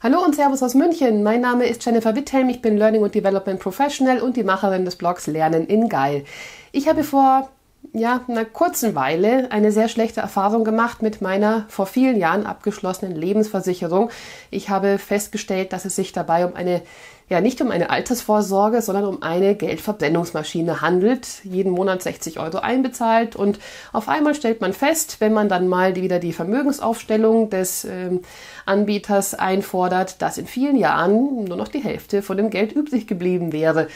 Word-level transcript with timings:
Hallo 0.00 0.24
und 0.24 0.36
Servus 0.36 0.62
aus 0.62 0.74
München. 0.74 1.24
Mein 1.24 1.40
Name 1.40 1.66
ist 1.66 1.84
Jennifer 1.84 2.14
Witthelm. 2.14 2.48
Ich 2.50 2.62
bin 2.62 2.76
Learning 2.76 3.02
und 3.02 3.16
Development 3.16 3.58
Professional 3.58 4.20
und 4.20 4.36
die 4.36 4.44
Macherin 4.44 4.84
des 4.84 4.94
Blogs 4.94 5.26
Lernen 5.26 5.66
in 5.66 5.88
Geil. 5.88 6.24
Ich 6.70 6.88
habe 6.88 7.02
vor 7.02 7.48
ja, 7.92 8.20
einer 8.28 8.44
kurzen 8.44 8.94
Weile 8.94 9.50
eine 9.50 9.72
sehr 9.72 9.88
schlechte 9.88 10.20
Erfahrung 10.20 10.62
gemacht 10.62 11.02
mit 11.02 11.20
meiner 11.20 11.64
vor 11.68 11.86
vielen 11.86 12.16
Jahren 12.16 12.46
abgeschlossenen 12.46 13.16
Lebensversicherung. 13.16 14.10
Ich 14.52 14.70
habe 14.70 14.98
festgestellt, 14.98 15.72
dass 15.72 15.84
es 15.84 15.96
sich 15.96 16.12
dabei 16.12 16.46
um 16.46 16.54
eine 16.54 16.82
ja 17.28 17.40
nicht 17.40 17.60
um 17.60 17.70
eine 17.70 17.90
Altersvorsorge, 17.90 18.80
sondern 18.80 19.04
um 19.04 19.22
eine 19.22 19.54
Geldverbrennungsmaschine 19.54 20.80
handelt. 20.80 21.44
Jeden 21.44 21.72
Monat 21.72 22.02
60 22.02 22.40
Euro 22.40 22.58
einbezahlt 22.58 23.36
und 23.36 23.58
auf 23.92 24.08
einmal 24.08 24.34
stellt 24.34 24.60
man 24.60 24.72
fest, 24.72 25.16
wenn 25.20 25.32
man 25.32 25.48
dann 25.48 25.68
mal 25.68 25.94
wieder 25.94 26.18
die 26.18 26.32
Vermögensaufstellung 26.32 27.50
des 27.50 27.84
ähm, 27.84 28.22
Anbieters 28.64 29.34
einfordert, 29.34 30.22
dass 30.22 30.38
in 30.38 30.46
vielen 30.46 30.76
Jahren 30.76 31.44
nur 31.44 31.56
noch 31.56 31.68
die 31.68 31.82
Hälfte 31.82 32.22
von 32.22 32.36
dem 32.36 32.50
Geld 32.50 32.72
übrig 32.72 33.06
geblieben 33.06 33.52
wäre. 33.52 33.88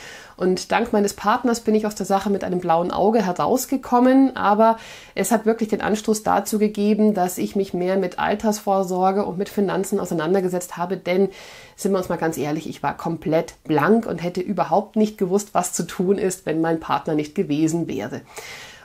Und 0.43 0.73
dank 0.73 0.93
meines 0.93 1.15
Partners 1.15 1.61
bin 1.61 1.77
ich 1.77 1.87
aus 1.87 1.95
der 1.95 2.05
Sache 2.05 2.29
mit 2.29 2.43
einem 2.43 2.59
blauen 2.59 2.91
Auge 2.91 3.25
herausgekommen, 3.25 4.37
aber 4.37 4.77
es 5.15 5.31
hat 5.31 5.47
wirklich 5.47 5.69
den 5.69 5.81
Anstoß 5.81 6.25
dazu 6.25 6.59
gegeben, 6.59 7.15
dass 7.15 7.39
ich 7.39 7.55
mich 7.55 7.75
mehr 7.75 7.97
mit 7.97 8.19
Altersvorsorge 8.19 9.25
und 9.25 9.39
mit 9.39 9.49
Finanzen 9.49 10.01
auseinandergesetzt 10.01 10.77
habe, 10.77 10.97
denn 10.97 11.29
sind 11.77 11.93
wir 11.93 11.99
uns 11.99 12.09
mal 12.09 12.17
ganz 12.17 12.37
ehrlich, 12.39 12.69
ich 12.69 12.83
war 12.83 12.97
komplett 12.97 13.55
blank 13.63 14.05
und 14.05 14.19
hätte 14.19 14.41
überhaupt 14.41 14.97
nicht 14.97 15.17
gewusst, 15.17 15.51
was 15.53 15.73
zu 15.75 15.85
tun 15.85 16.19
ist, 16.19 16.45
wenn 16.45 16.61
mein 16.61 16.81
Partner 16.81 17.15
nicht 17.15 17.37
gewesen 17.37 17.87
wäre. 17.87 18.23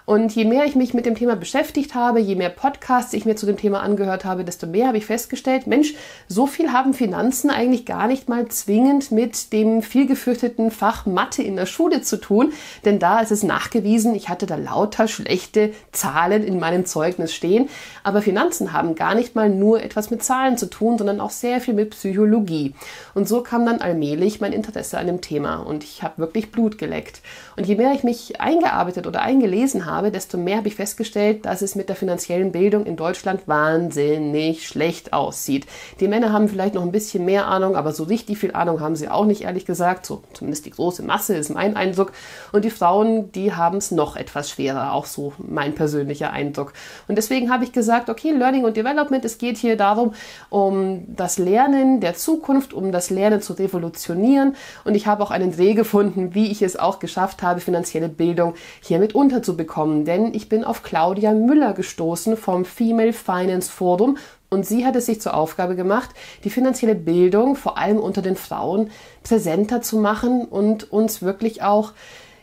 Und 0.10 0.34
je 0.38 0.46
mehr 0.46 0.64
ich 0.64 0.78
mich 0.78 0.94
mit 0.94 1.06
dem 1.06 1.16
Thema 1.16 1.36
beschäftigt 1.36 1.94
habe, 1.94 2.22
je 2.22 2.36
mehr 2.36 2.48
Podcasts 2.48 3.12
ich 3.12 3.26
mir 3.26 3.36
zu 3.36 3.46
dem 3.46 3.58
Thema 3.58 3.82
angehört 3.82 4.24
habe, 4.24 4.46
desto 4.46 4.66
mehr 4.66 4.88
habe 4.88 4.98
ich 4.98 5.06
festgestellt, 5.06 5.68
Mensch, 5.68 5.96
so 6.30 6.48
viel 6.48 6.72
haben 6.72 6.94
Finanzen 6.94 7.50
eigentlich 7.50 7.86
gar 7.86 8.08
nicht 8.08 8.30
mal 8.30 8.48
zwingend 8.48 9.12
mit 9.12 9.52
dem 9.52 9.82
viel 9.82 10.08
gefürchteten 10.08 10.72
Fach 10.72 11.06
Mathe 11.06 11.44
in 11.44 11.58
der 11.58 11.66
Schule 11.66 12.04
zu 12.04 12.22
tun, 12.22 12.54
denn 12.86 13.00
da 13.00 13.20
ist 13.20 13.34
es 13.34 13.44
nachgewiesen, 13.44 14.16
ich 14.16 14.30
hatte 14.30 14.46
da 14.46 14.56
lauter 14.56 15.10
schlechte 15.10 15.74
Zahlen 15.92 16.42
in 16.46 16.58
meinem 16.58 16.86
Zeugnis 16.86 17.34
stehen, 17.34 17.68
aber 18.06 18.22
Finanzen 18.22 18.72
haben 18.72 18.96
gar 18.96 19.14
nicht 19.14 19.36
mal 19.36 19.50
nur 19.50 19.84
etwas 19.84 20.10
mit 20.10 20.24
Zahlen 20.24 20.58
zu 20.58 20.70
tun, 20.70 20.98
sondern 20.98 21.20
auch 21.20 21.32
sehr 21.32 21.60
viel 21.60 21.74
mit 21.74 21.90
Psychologie. 21.90 22.74
Und 23.14 23.28
so 23.28 23.44
kam 23.44 23.66
dann 23.66 23.82
allmählich 23.82 24.40
mein 24.40 24.54
Interesse 24.54 25.00
an 25.00 25.08
dem 25.08 25.20
Thema 25.20 25.58
und 25.58 25.84
ich 25.84 26.02
habe 26.02 26.20
wirklich 26.20 26.50
Blut 26.50 26.78
geleckt. 26.78 27.20
Und 27.58 27.68
je 27.68 27.76
mehr 27.76 27.94
ich 27.94 28.06
mich 28.06 28.40
eingearbeitet 28.40 29.06
oder 29.06 29.22
eingelesen 29.22 29.86
habe, 29.86 29.97
habe, 29.98 30.12
desto 30.12 30.38
mehr 30.38 30.58
habe 30.58 30.68
ich 30.68 30.76
festgestellt, 30.76 31.46
dass 31.46 31.64
es 31.64 31.76
mit 31.76 31.90
der 31.90 31.96
finanziellen 31.96 32.52
Bildung 32.52 32.86
in 32.86 32.96
Deutschland 32.96 33.48
wahnsinnig 33.48 34.68
schlecht 34.68 35.12
aussieht. 35.12 35.66
Die 36.00 36.08
Männer 36.08 36.32
haben 36.32 36.48
vielleicht 36.48 36.76
noch 36.76 36.84
ein 36.84 36.92
bisschen 36.92 37.26
mehr 37.26 37.48
Ahnung, 37.48 37.76
aber 37.76 37.92
so 37.92 38.04
richtig 38.04 38.38
viel 38.38 38.54
Ahnung 38.54 38.80
haben 38.80 38.96
sie 38.96 39.10
auch 39.10 39.26
nicht, 39.26 39.42
ehrlich 39.42 39.66
gesagt. 39.66 40.06
So 40.06 40.22
zumindest 40.34 40.66
die 40.68 40.72
große 40.72 41.02
Masse 41.02 41.36
ist 41.36 41.50
mein 41.50 41.76
Eindruck. 41.76 42.12
Und 42.52 42.64
die 42.64 42.70
Frauen, 42.70 43.32
die 43.32 43.54
haben 43.54 43.78
es 43.78 43.90
noch 43.90 44.16
etwas 44.16 44.52
schwerer, 44.52 44.94
auch 44.94 45.08
so 45.08 45.34
mein 45.40 45.74
persönlicher 45.74 46.32
Eindruck. 46.32 46.74
Und 47.08 47.18
deswegen 47.18 47.52
habe 47.52 47.64
ich 47.64 47.72
gesagt, 47.72 48.10
okay, 48.10 48.32
Learning 48.32 48.66
und 48.66 48.78
Development, 48.78 49.26
es 49.26 49.40
geht 49.40 49.58
hier 49.58 49.78
darum, 49.78 50.14
um 50.50 51.06
das 51.08 51.40
Lernen 51.40 52.02
der 52.02 52.14
Zukunft, 52.14 52.72
um 52.72 52.92
das 52.92 53.10
Lernen 53.10 53.42
zu 53.42 53.54
revolutionieren. 53.54 54.56
Und 54.86 54.94
ich 54.94 55.08
habe 55.08 55.24
auch 55.24 55.32
einen 55.32 55.52
Dreh 55.52 55.74
gefunden, 55.74 56.36
wie 56.36 56.52
ich 56.52 56.62
es 56.62 56.78
auch 56.78 57.00
geschafft 57.00 57.42
habe, 57.42 57.62
finanzielle 57.62 58.10
Bildung 58.10 58.54
hier 58.82 59.00
mit 59.00 59.16
unterzubekommen 59.16 59.87
gekommen, 59.88 60.06
denn 60.06 60.34
ich 60.34 60.50
bin 60.50 60.64
auf 60.64 60.84
Claudia 60.84 61.34
Müller 61.34 61.74
gestoßen 61.74 62.38
vom 62.38 62.66
Female 62.66 63.14
Finance 63.14 63.72
Forum 63.72 64.18
und 64.50 64.66
sie 64.66 64.86
hat 64.86 64.96
es 64.96 65.06
sich 65.06 65.22
zur 65.22 65.34
Aufgabe 65.34 65.76
gemacht, 65.76 66.10
die 66.44 66.50
finanzielle 66.50 66.96
Bildung 66.96 67.56
vor 67.56 67.78
allem 67.78 67.98
unter 67.98 68.22
den 68.22 68.36
Frauen 68.36 68.90
präsenter 69.24 69.82
zu 69.82 69.98
machen 69.98 70.46
und 70.46 70.92
uns 70.92 71.22
wirklich 71.22 71.64
auch 71.64 71.94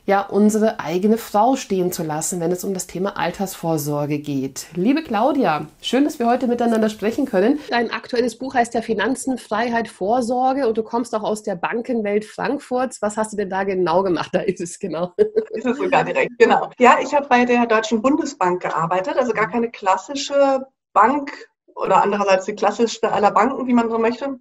ja 0.07 0.21
unsere 0.21 0.81
eigene 0.81 1.17
Frau 1.17 1.57
stehen 1.57 1.91
zu 1.93 2.03
lassen, 2.03 2.41
wenn 2.41 2.53
es 2.53 2.65
um 2.65 2.75
das 2.75 2.87
Thema 2.87 3.17
Altersvorsorge 3.17 4.19
geht. 4.19 4.67
Liebe 4.75 5.03
Claudia, 5.03 5.67
schön, 5.81 6.05
dass 6.05 6.19
wir 6.19 6.27
heute 6.27 6.47
miteinander 6.47 6.91
sprechen 6.91 7.25
können. 7.25 7.59
Dein 7.71 7.91
aktuelles 7.91 8.39
Buch 8.39 8.55
heißt 8.55 8.75
ja 8.75 8.83
Finanzen, 8.83 9.39
Freiheit, 9.39 9.89
Vorsorge 9.89 10.69
und 10.69 10.77
du 10.77 10.83
kommst 10.83 11.15
auch 11.15 11.23
aus 11.23 11.43
der 11.43 11.57
Bankenwelt 11.57 12.25
Frankfurts. 12.25 13.01
Was 13.01 13.17
hast 13.17 13.33
du 13.33 13.37
denn 13.37 13.51
da 13.51 13.65
genau 13.65 14.03
gemacht? 14.03 14.33
Da 14.35 14.41
ist 14.41 14.61
es 14.61 14.81
genau. 14.81 15.13
Ist 15.51 15.65
es 15.65 15.77
sogar 15.77 16.03
direkt, 16.03 16.33
genau. 16.39 16.69
Ja, 16.79 16.99
ich 17.01 17.15
habe 17.15 17.29
bei 17.29 17.45
der 17.45 17.67
Deutschen 17.67 18.03
Bundesbank 18.03 18.63
gearbeitet, 18.63 19.17
also 19.17 19.33
gar 19.33 19.49
keine 19.49 19.71
klassische 19.71 20.67
Bank 20.93 21.31
oder 21.77 22.03
andererseits 22.03 22.47
die 22.47 22.55
klassischste 22.55 23.13
aller 23.13 23.31
Banken, 23.31 23.69
wie 23.69 23.75
man 23.75 23.91
so 23.91 23.99
möchte. 23.99 24.41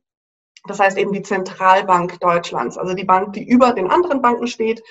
Das 0.66 0.80
heißt 0.80 0.98
eben 0.98 1.12
die 1.12 1.22
Zentralbank 1.22 2.20
Deutschlands, 2.20 2.78
also 2.78 2.94
die 2.94 3.04
Bank, 3.04 3.34
die 3.34 3.48
über 3.48 3.74
den 3.74 3.90
anderen 3.90 4.22
Banken 4.22 4.48
steht 4.48 4.82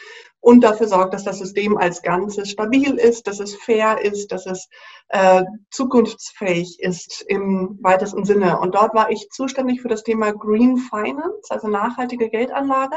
und 0.43 0.63
dafür 0.63 0.89
sorgt, 0.89 1.15
dass 1.15 1.23
das 1.23 1.39
System 1.39 1.79
als 1.79 2.03
Ganzes 2.03 2.51
stabil 2.51 2.99
ist, 2.99 3.29
dass 3.29 3.39
es 3.39 3.55
fair 3.55 4.05
ist, 4.05 4.33
dass 4.33 4.45
es 4.45 4.69
äh, 5.09 5.45
zukunftsfähig 5.71 6.81
ist 6.81 7.25
im 7.29 7.79
weitesten 7.81 8.25
Sinne. 8.25 8.59
Und 8.59 8.75
dort 8.75 8.93
war 8.93 9.09
ich 9.11 9.29
zuständig 9.31 9.81
für 9.81 9.89
das 9.89 10.03
Thema 10.03 10.33
Green 10.33 10.79
Finance, 10.79 11.49
also 11.49 11.69
nachhaltige 11.69 12.29
Geldanlage, 12.29 12.97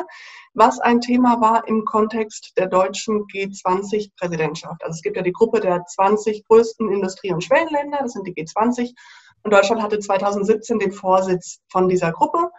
was 0.55 0.79
ein 0.79 1.01
Thema 1.01 1.39
war 1.39 1.67
im 1.67 1.85
Kontext 1.85 2.53
der 2.57 2.65
deutschen 2.65 3.25
G20-Präsidentschaft. 3.27 4.83
Also 4.83 4.95
es 4.95 5.03
gibt 5.03 5.15
ja 5.15 5.21
die 5.21 5.31
Gruppe 5.31 5.59
der 5.59 5.85
20 5.85 6.47
größten 6.47 6.91
Industrie- 6.91 7.31
und 7.31 7.43
Schwellenländer, 7.43 7.99
das 8.01 8.13
sind 8.13 8.25
die 8.25 8.33
G20. 8.33 8.95
Und 9.45 9.51
Deutschland 9.51 9.81
hatte 9.83 9.99
2017 9.99 10.79
den 10.79 10.91
Vorsitz 10.91 11.59
von 11.71 11.87
dieser 11.87 12.11
Gruppe. 12.11 12.49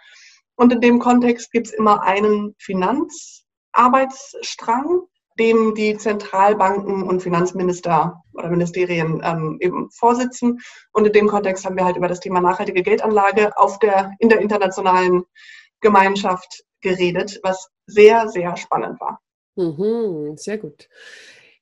Und 0.55 0.73
in 0.73 0.81
dem 0.81 1.01
Kontext 1.01 1.51
gibt 1.51 1.67
es 1.67 1.73
immer 1.73 2.05
einen 2.05 2.55
Finanzarbeitsstrang, 2.59 5.01
dem 5.37 5.75
die 5.75 5.97
Zentralbanken 5.97 7.03
und 7.03 7.25
Finanzminister 7.25 8.23
oder 8.35 8.49
Ministerien 8.49 9.21
ähm, 9.25 9.59
eben 9.61 9.91
vorsitzen. 9.91 10.61
Und 10.93 11.09
in 11.09 11.13
dem 11.13 11.27
Kontext 11.27 11.67
haben 11.67 11.77
wir 11.77 11.85
halt 11.85 11.97
über 11.97 12.07
das 12.07 12.21
Thema 12.21 12.41
nachhaltige 12.41 12.85
Geldanlage 12.85 13.59
auf 13.59 13.81
der, 13.81 14.13
in 14.21 14.29
der 14.29 14.41
internationalen 14.41 15.25
Gemeinschaft 15.81 16.63
geredet, 16.83 17.41
was 17.43 17.69
sehr, 17.87 18.29
sehr 18.29 18.57
spannend 18.57 19.01
war. 19.01 19.19
Mhm, 19.57 20.37
sehr 20.37 20.59
gut. 20.59 20.89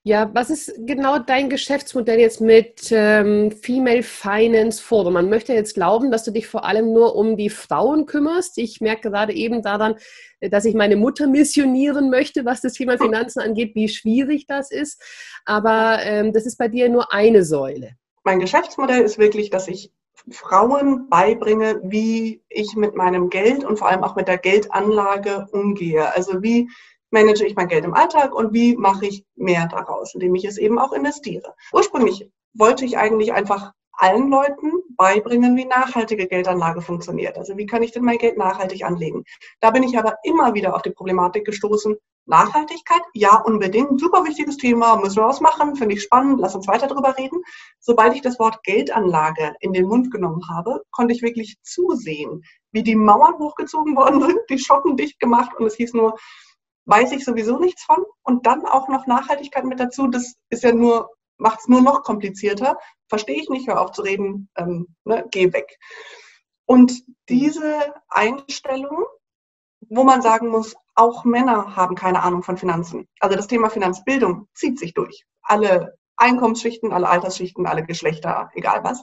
Ja, 0.06 0.30
was 0.34 0.50
ist 0.50 0.74
genau 0.80 1.18
dein 1.18 1.48
Geschäftsmodell 1.48 2.20
jetzt 2.20 2.42
mit 2.42 2.90
ähm, 2.90 3.50
Female 3.50 4.02
Finance 4.02 4.82
Forum? 4.82 5.14
Man 5.14 5.30
möchte 5.30 5.54
jetzt 5.54 5.72
glauben, 5.72 6.10
dass 6.10 6.24
du 6.24 6.30
dich 6.30 6.46
vor 6.46 6.66
allem 6.66 6.92
nur 6.92 7.16
um 7.16 7.38
die 7.38 7.48
Frauen 7.48 8.04
kümmerst. 8.04 8.58
Ich 8.58 8.82
merke 8.82 9.08
gerade 9.08 9.32
eben 9.32 9.62
daran, 9.62 9.94
dass 10.42 10.66
ich 10.66 10.74
meine 10.74 10.96
Mutter 10.96 11.26
missionieren 11.26 12.10
möchte, 12.10 12.44
was 12.44 12.60
das 12.60 12.74
Thema 12.74 12.98
Finanzen 12.98 13.40
angeht, 13.40 13.74
wie 13.74 13.88
schwierig 13.88 14.46
das 14.46 14.70
ist. 14.70 15.02
Aber 15.46 16.00
ähm, 16.02 16.34
das 16.34 16.44
ist 16.44 16.58
bei 16.58 16.68
dir 16.68 16.90
nur 16.90 17.10
eine 17.10 17.42
Säule. 17.42 17.96
Mein 18.24 18.40
Geschäftsmodell 18.40 19.00
ist 19.00 19.16
wirklich, 19.16 19.48
dass 19.48 19.68
ich 19.68 19.90
Frauen 20.30 21.08
beibringe, 21.08 21.80
wie 21.82 22.42
ich 22.50 22.76
mit 22.76 22.94
meinem 22.94 23.30
Geld 23.30 23.64
und 23.64 23.78
vor 23.78 23.88
allem 23.88 24.04
auch 24.04 24.16
mit 24.16 24.28
der 24.28 24.36
Geldanlage 24.36 25.46
umgehe. 25.50 26.14
Also 26.14 26.42
wie 26.42 26.68
manage 27.10 27.44
ich 27.46 27.54
mein 27.54 27.68
Geld 27.68 27.84
im 27.84 27.94
Alltag 27.94 28.34
und 28.34 28.52
wie 28.52 28.76
mache 28.76 29.06
ich 29.06 29.24
mehr 29.36 29.68
daraus, 29.68 30.14
indem 30.14 30.34
ich 30.34 30.44
es 30.44 30.58
eben 30.58 30.78
auch 30.78 30.92
investiere. 30.92 31.54
Ursprünglich 31.72 32.30
wollte 32.54 32.84
ich 32.84 32.98
eigentlich 32.98 33.32
einfach 33.32 33.72
allen 33.96 34.28
Leuten 34.28 34.72
beibringen, 34.96 35.56
wie 35.56 35.64
nachhaltige 35.64 36.26
Geldanlage 36.26 36.80
funktioniert. 36.80 37.38
Also 37.38 37.56
wie 37.56 37.66
kann 37.66 37.82
ich 37.82 37.92
denn 37.92 38.04
mein 38.04 38.18
Geld 38.18 38.36
nachhaltig 38.36 38.84
anlegen? 38.84 39.24
Da 39.60 39.70
bin 39.70 39.82
ich 39.82 39.98
aber 39.98 40.16
immer 40.24 40.54
wieder 40.54 40.74
auf 40.74 40.82
die 40.82 40.90
Problematik 40.90 41.44
gestoßen. 41.44 41.96
Nachhaltigkeit, 42.26 43.02
ja, 43.12 43.36
unbedingt. 43.36 44.00
Super 44.00 44.24
wichtiges 44.24 44.56
Thema, 44.56 44.96
müssen 44.96 45.16
wir 45.16 45.28
was 45.28 45.42
machen, 45.42 45.76
finde 45.76 45.94
ich 45.94 46.02
spannend, 46.02 46.40
lass 46.40 46.54
uns 46.54 46.66
weiter 46.66 46.86
darüber 46.86 47.16
reden. 47.18 47.42
Sobald 47.80 48.14
ich 48.14 48.22
das 48.22 48.38
Wort 48.38 48.62
Geldanlage 48.62 49.54
in 49.60 49.74
den 49.74 49.86
Mund 49.86 50.10
genommen 50.10 50.40
habe, 50.48 50.82
konnte 50.90 51.14
ich 51.14 51.22
wirklich 51.22 51.58
zusehen, 51.62 52.42
wie 52.72 52.82
die 52.82 52.96
Mauern 52.96 53.38
hochgezogen 53.38 53.94
worden 53.94 54.22
sind, 54.22 54.38
die 54.48 54.58
Schotten 54.58 54.96
dicht 54.96 55.20
gemacht 55.20 55.50
und 55.58 55.66
es 55.66 55.74
hieß 55.74 55.92
nur, 55.92 56.16
weiß 56.86 57.12
ich 57.12 57.24
sowieso 57.24 57.58
nichts 57.58 57.84
von. 57.84 58.04
Und 58.22 58.46
dann 58.46 58.66
auch 58.66 58.88
noch 58.88 59.06
Nachhaltigkeit 59.06 59.64
mit 59.64 59.80
dazu, 59.80 60.08
das 60.08 60.34
ist 60.50 60.62
ja 60.62 60.72
nur, 60.72 61.10
macht 61.38 61.60
es 61.60 61.68
nur 61.68 61.82
noch 61.82 62.02
komplizierter. 62.02 62.78
Verstehe 63.08 63.40
ich 63.40 63.48
nicht, 63.48 63.68
hör 63.68 63.80
auf 63.80 63.92
zu 63.92 64.02
reden, 64.02 64.50
ähm, 64.56 64.88
ne, 65.04 65.26
geh 65.30 65.52
weg. 65.52 65.78
Und 66.66 67.04
diese 67.28 67.94
Einstellung, 68.08 69.04
wo 69.88 70.04
man 70.04 70.22
sagen 70.22 70.48
muss, 70.48 70.74
auch 70.94 71.24
Männer 71.24 71.76
haben 71.76 71.94
keine 71.94 72.22
Ahnung 72.22 72.42
von 72.42 72.56
Finanzen. 72.56 73.08
Also 73.20 73.36
das 73.36 73.48
Thema 73.48 73.68
Finanzbildung 73.68 74.48
zieht 74.54 74.78
sich 74.78 74.94
durch. 74.94 75.24
Alle 75.42 75.98
Einkommensschichten, 76.16 76.92
alle 76.92 77.08
Altersschichten, 77.08 77.66
alle 77.66 77.84
Geschlechter, 77.84 78.50
egal 78.54 78.84
was. 78.84 79.02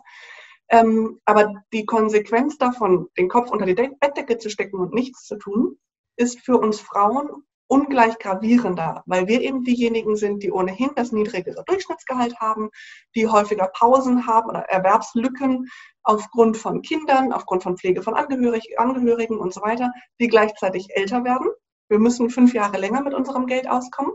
Ähm, 0.70 1.20
aber 1.26 1.54
die 1.74 1.86
Konsequenz 1.86 2.58
davon, 2.58 3.08
den 3.18 3.28
Kopf 3.28 3.52
unter 3.52 3.66
die 3.66 3.74
Bettdecke 3.74 4.38
zu 4.38 4.50
stecken 4.50 4.80
und 4.80 4.94
nichts 4.94 5.26
zu 5.26 5.38
tun, 5.38 5.78
ist 6.16 6.40
für 6.40 6.58
uns 6.58 6.80
Frauen 6.80 7.44
ungleich 7.72 8.20
gravierender, 8.20 9.02
weil 9.06 9.28
wir 9.28 9.40
eben 9.40 9.64
diejenigen 9.64 10.18
sind, 10.18 10.44
die 10.44 10.52
ohnehin 10.52 10.90
das 10.98 11.14
niedrigere 11.14 11.64
Durchschnittsgehalt 11.66 12.38
haben, 12.42 12.70
die 13.16 13.30
häufiger 13.30 13.68
Pausen 13.68 14.28
haben 14.28 14.50
oder 14.50 14.64
Erwerbslücken 14.64 15.70
aufgrund 16.04 16.58
von 16.58 16.82
Kindern, 16.82 17.32
aufgrund 17.32 17.64
von 17.64 17.78
Pflege 17.78 18.02
von 18.02 18.14
Angehörig 18.14 18.78
Angehörigen 18.78 19.40
und 19.40 19.54
so 19.54 19.62
weiter, 19.62 19.90
die 20.20 20.28
gleichzeitig 20.28 20.90
älter 20.98 21.24
werden. 21.24 21.48
Wir 21.88 22.00
müssen 22.00 22.30
fünf 22.30 22.54
Jahre 22.54 22.78
länger 22.78 23.04
mit 23.04 23.14
unserem 23.14 23.48
Geld 23.48 23.70
auskommen. 23.70 24.12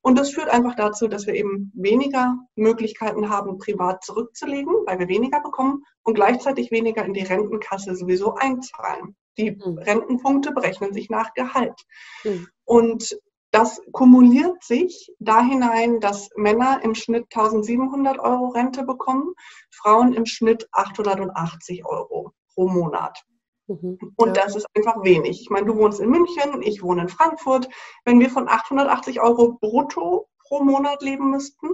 Und 0.00 0.16
das 0.16 0.30
führt 0.30 0.48
einfach 0.48 0.76
dazu, 0.76 1.08
dass 1.08 1.26
wir 1.26 1.34
eben 1.34 1.72
weniger 1.74 2.36
Möglichkeiten 2.54 3.28
haben, 3.28 3.58
privat 3.58 4.04
zurückzulegen, 4.04 4.72
weil 4.86 5.00
wir 5.00 5.08
weniger 5.08 5.40
bekommen 5.40 5.82
und 6.04 6.14
gleichzeitig 6.14 6.70
weniger 6.70 7.04
in 7.04 7.14
die 7.14 7.22
Rentenkasse 7.22 7.96
sowieso 7.96 8.34
einzahlen. 8.36 9.16
Die 9.38 9.52
mhm. 9.52 9.78
Rentenpunkte 9.78 10.52
berechnen 10.52 10.92
sich 10.92 11.10
nach 11.10 11.34
Gehalt. 11.34 11.80
Mhm. 12.24 12.48
Und 12.64 13.16
das 13.52 13.82
kumuliert 13.92 14.64
sich 14.64 15.12
da 15.18 15.42
hinein, 15.42 16.00
dass 16.00 16.30
Männer 16.36 16.80
im 16.82 16.94
Schnitt 16.94 17.26
1700 17.34 18.18
Euro 18.18 18.48
Rente 18.48 18.82
bekommen, 18.82 19.34
Frauen 19.70 20.14
im 20.14 20.24
Schnitt 20.24 20.68
880 20.72 21.84
Euro 21.84 22.32
pro 22.54 22.68
Monat. 22.68 23.22
Mhm, 23.66 23.98
und 24.16 24.36
ja. 24.36 24.42
das 24.42 24.56
ist 24.56 24.66
einfach 24.74 25.04
wenig. 25.04 25.42
Ich 25.42 25.50
meine, 25.50 25.66
du 25.66 25.76
wohnst 25.76 26.00
in 26.00 26.08
München, 26.10 26.62
ich 26.62 26.82
wohne 26.82 27.02
in 27.02 27.08
Frankfurt. 27.08 27.68
Wenn 28.04 28.20
wir 28.20 28.30
von 28.30 28.48
880 28.48 29.20
Euro 29.20 29.58
brutto 29.60 30.28
pro 30.40 30.64
Monat 30.64 31.02
leben 31.02 31.30
müssten, 31.30 31.68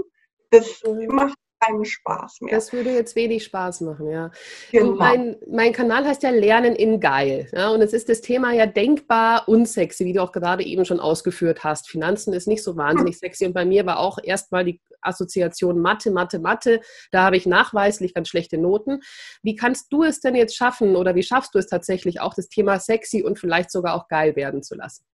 das 0.51 0.83
mhm. 0.85 1.07
macht 1.15 1.39
keinen 1.61 1.85
Spaß 1.85 2.41
mehr. 2.41 2.55
Das 2.55 2.73
würde 2.73 2.91
jetzt 2.91 3.17
wenig 3.17 3.45
Spaß 3.45 3.83
machen, 3.83 4.11
ja. 4.11 4.31
Genau. 4.71 4.93
Mein, 4.93 5.37
mein, 5.51 5.73
Kanal 5.73 6.05
heißt 6.05 6.23
ja 6.23 6.31
Lernen 6.31 6.75
in 6.75 7.01
Geil. 7.01 7.49
Ja, 7.53 7.71
und 7.71 7.81
es 7.81 7.93
ist 7.93 8.09
das 8.09 8.21
Thema 8.21 8.53
ja 8.53 8.67
denkbar 8.67 9.49
unsexy, 9.49 10.05
wie 10.05 10.13
du 10.13 10.23
auch 10.23 10.33
gerade 10.33 10.65
eben 10.65 10.85
schon 10.85 11.01
ausgeführt 11.01 11.65
hast. 11.65 11.89
Finanzen 11.89 12.33
ist 12.33 12.49
nicht 12.49 12.63
so 12.63 12.77
wahnsinnig 12.77 13.19
sexy. 13.19 13.47
Und 13.47 13.53
bei 13.53 13.65
mir 13.65 13.87
war 13.87 13.99
auch 13.99 14.19
erstmal 14.23 14.65
die 14.65 14.81
Assoziation 15.01 15.81
Mathe, 15.81 16.11
Mathe, 16.11 16.39
Mathe. 16.39 16.81
Da 17.13 17.23
habe 17.23 17.37
ich 17.37 17.47
nachweislich 17.47 18.15
ganz 18.15 18.29
schlechte 18.29 18.59
Noten. 18.59 19.01
Wie 19.43 19.57
kannst 19.57 19.93
du 19.93 20.03
es 20.03 20.21
denn 20.21 20.35
jetzt 20.35 20.57
schaffen 20.57 20.97
oder 20.97 21.15
wie 21.15 21.23
schaffst 21.23 21.55
du 21.55 21.59
es 21.59 21.67
tatsächlich 21.67 22.21
auch, 22.21 22.35
das 22.35 22.49
Thema 22.49 22.79
sexy 22.79 23.23
und 23.23 23.39
vielleicht 23.39 23.71
sogar 23.71 23.95
auch 23.95 24.09
geil 24.09 24.37
werden 24.37 24.63
zu 24.63 24.75
lassen? 24.75 25.05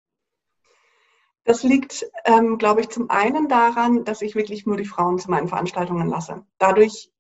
Das 1.45 1.63
liegt, 1.63 2.07
ähm, 2.25 2.59
glaube 2.59 2.81
ich, 2.81 2.89
zum 2.89 3.11
einen 3.11 3.49
daran, 3.49 4.05
dass 4.05 4.23
ich 4.23 4.35
wirklich 4.35 4.67
nur 4.67 4.77
die 4.77 4.87
Frauen 4.87 5.19
zu 5.19 5.31
meinen 5.31 5.49
Veranstaltungen 5.49 6.09
lasse. 6.09 6.45
Dadurch 6.59 7.11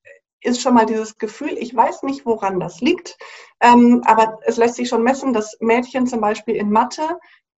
ist 0.40 0.60
schon 0.60 0.74
mal 0.74 0.86
dieses 0.86 1.18
Gefühl, 1.18 1.56
ich 1.58 1.74
weiß 1.74 2.02
nicht, 2.02 2.26
woran 2.26 2.60
das 2.60 2.80
liegt, 2.80 3.16
ähm, 3.60 4.02
aber 4.04 4.38
es 4.44 4.56
lässt 4.56 4.76
sich 4.76 4.88
schon 4.88 5.02
messen, 5.02 5.32
dass 5.32 5.56
Mädchen 5.60 6.06
zum 6.06 6.20
Beispiel 6.20 6.56
in 6.56 6.70
Mathe 6.70 7.18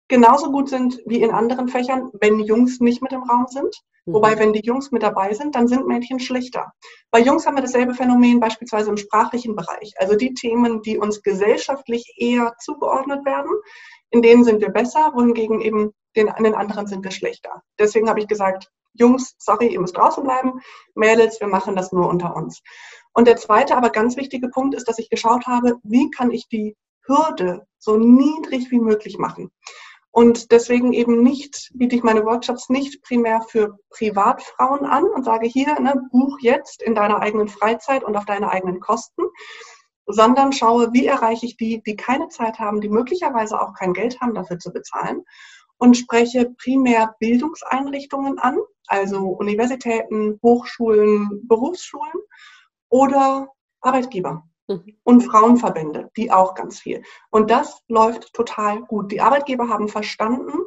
genauso 0.09 0.51
gut 0.51 0.69
sind 0.69 1.01
wie 1.07 1.23
in 1.23 1.31
anderen 1.31 1.69
Fächern, 1.69 2.11
wenn 2.21 2.41
Jungs 2.41 2.81
nicht 2.81 3.03
mit 3.03 3.13
im 3.13 3.23
Raum 3.23 3.47
sind. 3.49 3.75
Mhm. 4.05 4.15
Wobei, 4.15 4.39
wenn 4.39 4.53
die 4.53 4.65
Jungs 4.65 4.91
mit 4.91 5.03
dabei 5.03 5.33
sind, 5.33 5.55
dann 5.55 5.67
sind 5.67 5.87
Mädchen 5.87 6.21
schlechter. 6.21 6.73
Bei 7.11 7.21
Jungs 7.21 7.47
haben 7.47 7.57
wir 7.57 7.63
dasselbe 7.63 7.95
Phänomen 7.95 8.41
beispielsweise 8.41 8.91
im 8.91 8.99
sprachlichen 8.99 9.57
Bereich. 9.57 9.95
Also 9.97 10.15
die 10.17 10.35
Themen, 10.35 10.83
die 10.83 10.99
uns 10.99 11.23
gesellschaftlich 11.23 12.15
eher 12.17 12.55
zugeordnet 12.59 13.25
werden, 13.25 13.51
in 14.11 14.21
denen 14.21 14.45
sind 14.45 14.61
wir 14.61 14.69
besser, 14.69 15.13
wohingegen 15.15 15.61
eben 15.61 15.93
den, 16.17 16.33
den 16.39 16.55
anderen 16.55 16.87
sind 16.87 17.05
wir 17.05 17.11
schlechter. 17.11 17.63
Deswegen 17.79 18.09
habe 18.09 18.21
ich 18.21 18.29
gesagt, 18.29 18.71
Jungs, 18.95 19.35
sorry, 19.39 19.69
ihr 19.69 19.81
müsst 19.81 19.97
draußen 19.97 20.23
bleiben. 20.23 20.61
Mädels, 20.95 21.41
wir 21.41 21.49
machen 21.49 21.75
das 21.75 21.93
nur 21.93 22.09
unter 22.09 22.37
uns. 22.37 22.63
Und 23.13 23.27
der 23.27 23.37
zweite, 23.37 23.77
aber 23.77 23.91
ganz 23.91 24.17
wichtige 24.17 24.49
Punkt 24.49 24.75
ist, 24.75 24.89
dass 24.89 24.99
ich 24.99 25.11
geschaut 25.11 25.47
habe, 25.47 25.77
wie 25.83 26.11
kann 26.11 26.31
ich 26.31 26.49
die 26.49 26.77
Hürde 27.07 27.67
so 27.79 27.97
niedrig 27.97 28.71
wie 28.71 28.81
möglich 28.81 29.19
machen. 29.19 29.51
Und 30.11 30.53
deswegen 30.53 30.93
eben 30.93 31.25
nicht, 31.25 31.73
biete 31.75 31.97
ich 31.97 32.05
meine 32.05 32.25
Workshops 32.25 32.69
nicht 32.69 33.03
primär 33.03 33.41
für 33.49 33.77
Privatfrauen 33.91 34.87
an 34.87 35.05
und 35.05 35.25
sage 35.25 35.49
hier, 35.49 35.79
ne, 35.81 36.01
buch 36.13 36.39
jetzt 36.41 36.83
in 36.83 36.95
deiner 36.95 37.21
eigenen 37.21 37.49
Freizeit 37.49 38.05
und 38.05 38.17
auf 38.17 38.25
deine 38.25 38.49
eigenen 38.49 38.79
Kosten, 38.79 39.23
sondern 40.07 40.53
schaue, 40.53 40.93
wie 40.93 41.07
erreiche 41.07 41.47
ich 41.47 41.57
die, 41.57 41.83
die 41.83 41.97
keine 41.97 42.29
Zeit 42.29 42.61
haben, 42.61 42.81
die 42.81 42.89
möglicherweise 42.89 43.61
auch 43.61 43.75
kein 43.75 43.93
Geld 43.93 44.21
haben, 44.21 44.35
dafür 44.35 44.61
zu 44.61 44.73
bezahlen 44.73 45.25
und 45.79 45.97
spreche 45.97 46.55
primär 46.57 47.15
Bildungseinrichtungen 47.19 48.39
an, 48.39 48.59
also 48.87 49.29
Universitäten, 49.29 50.39
Hochschulen, 50.43 51.47
Berufsschulen 51.47 52.13
oder 52.89 53.49
Arbeitgeber. 53.81 54.45
Mhm. 54.67 54.97
Und 55.03 55.21
Frauenverbände, 55.21 56.11
die 56.17 56.33
auch 56.33 56.55
ganz 56.55 56.81
viel. 56.81 57.03
Und 57.31 57.51
das 57.51 57.83
läuft 57.89 58.33
total 58.33 58.81
gut. 58.83 59.13
Die 59.13 59.21
Arbeitgeber 59.21 59.69
haben 59.69 59.89
verstanden, 59.89 60.59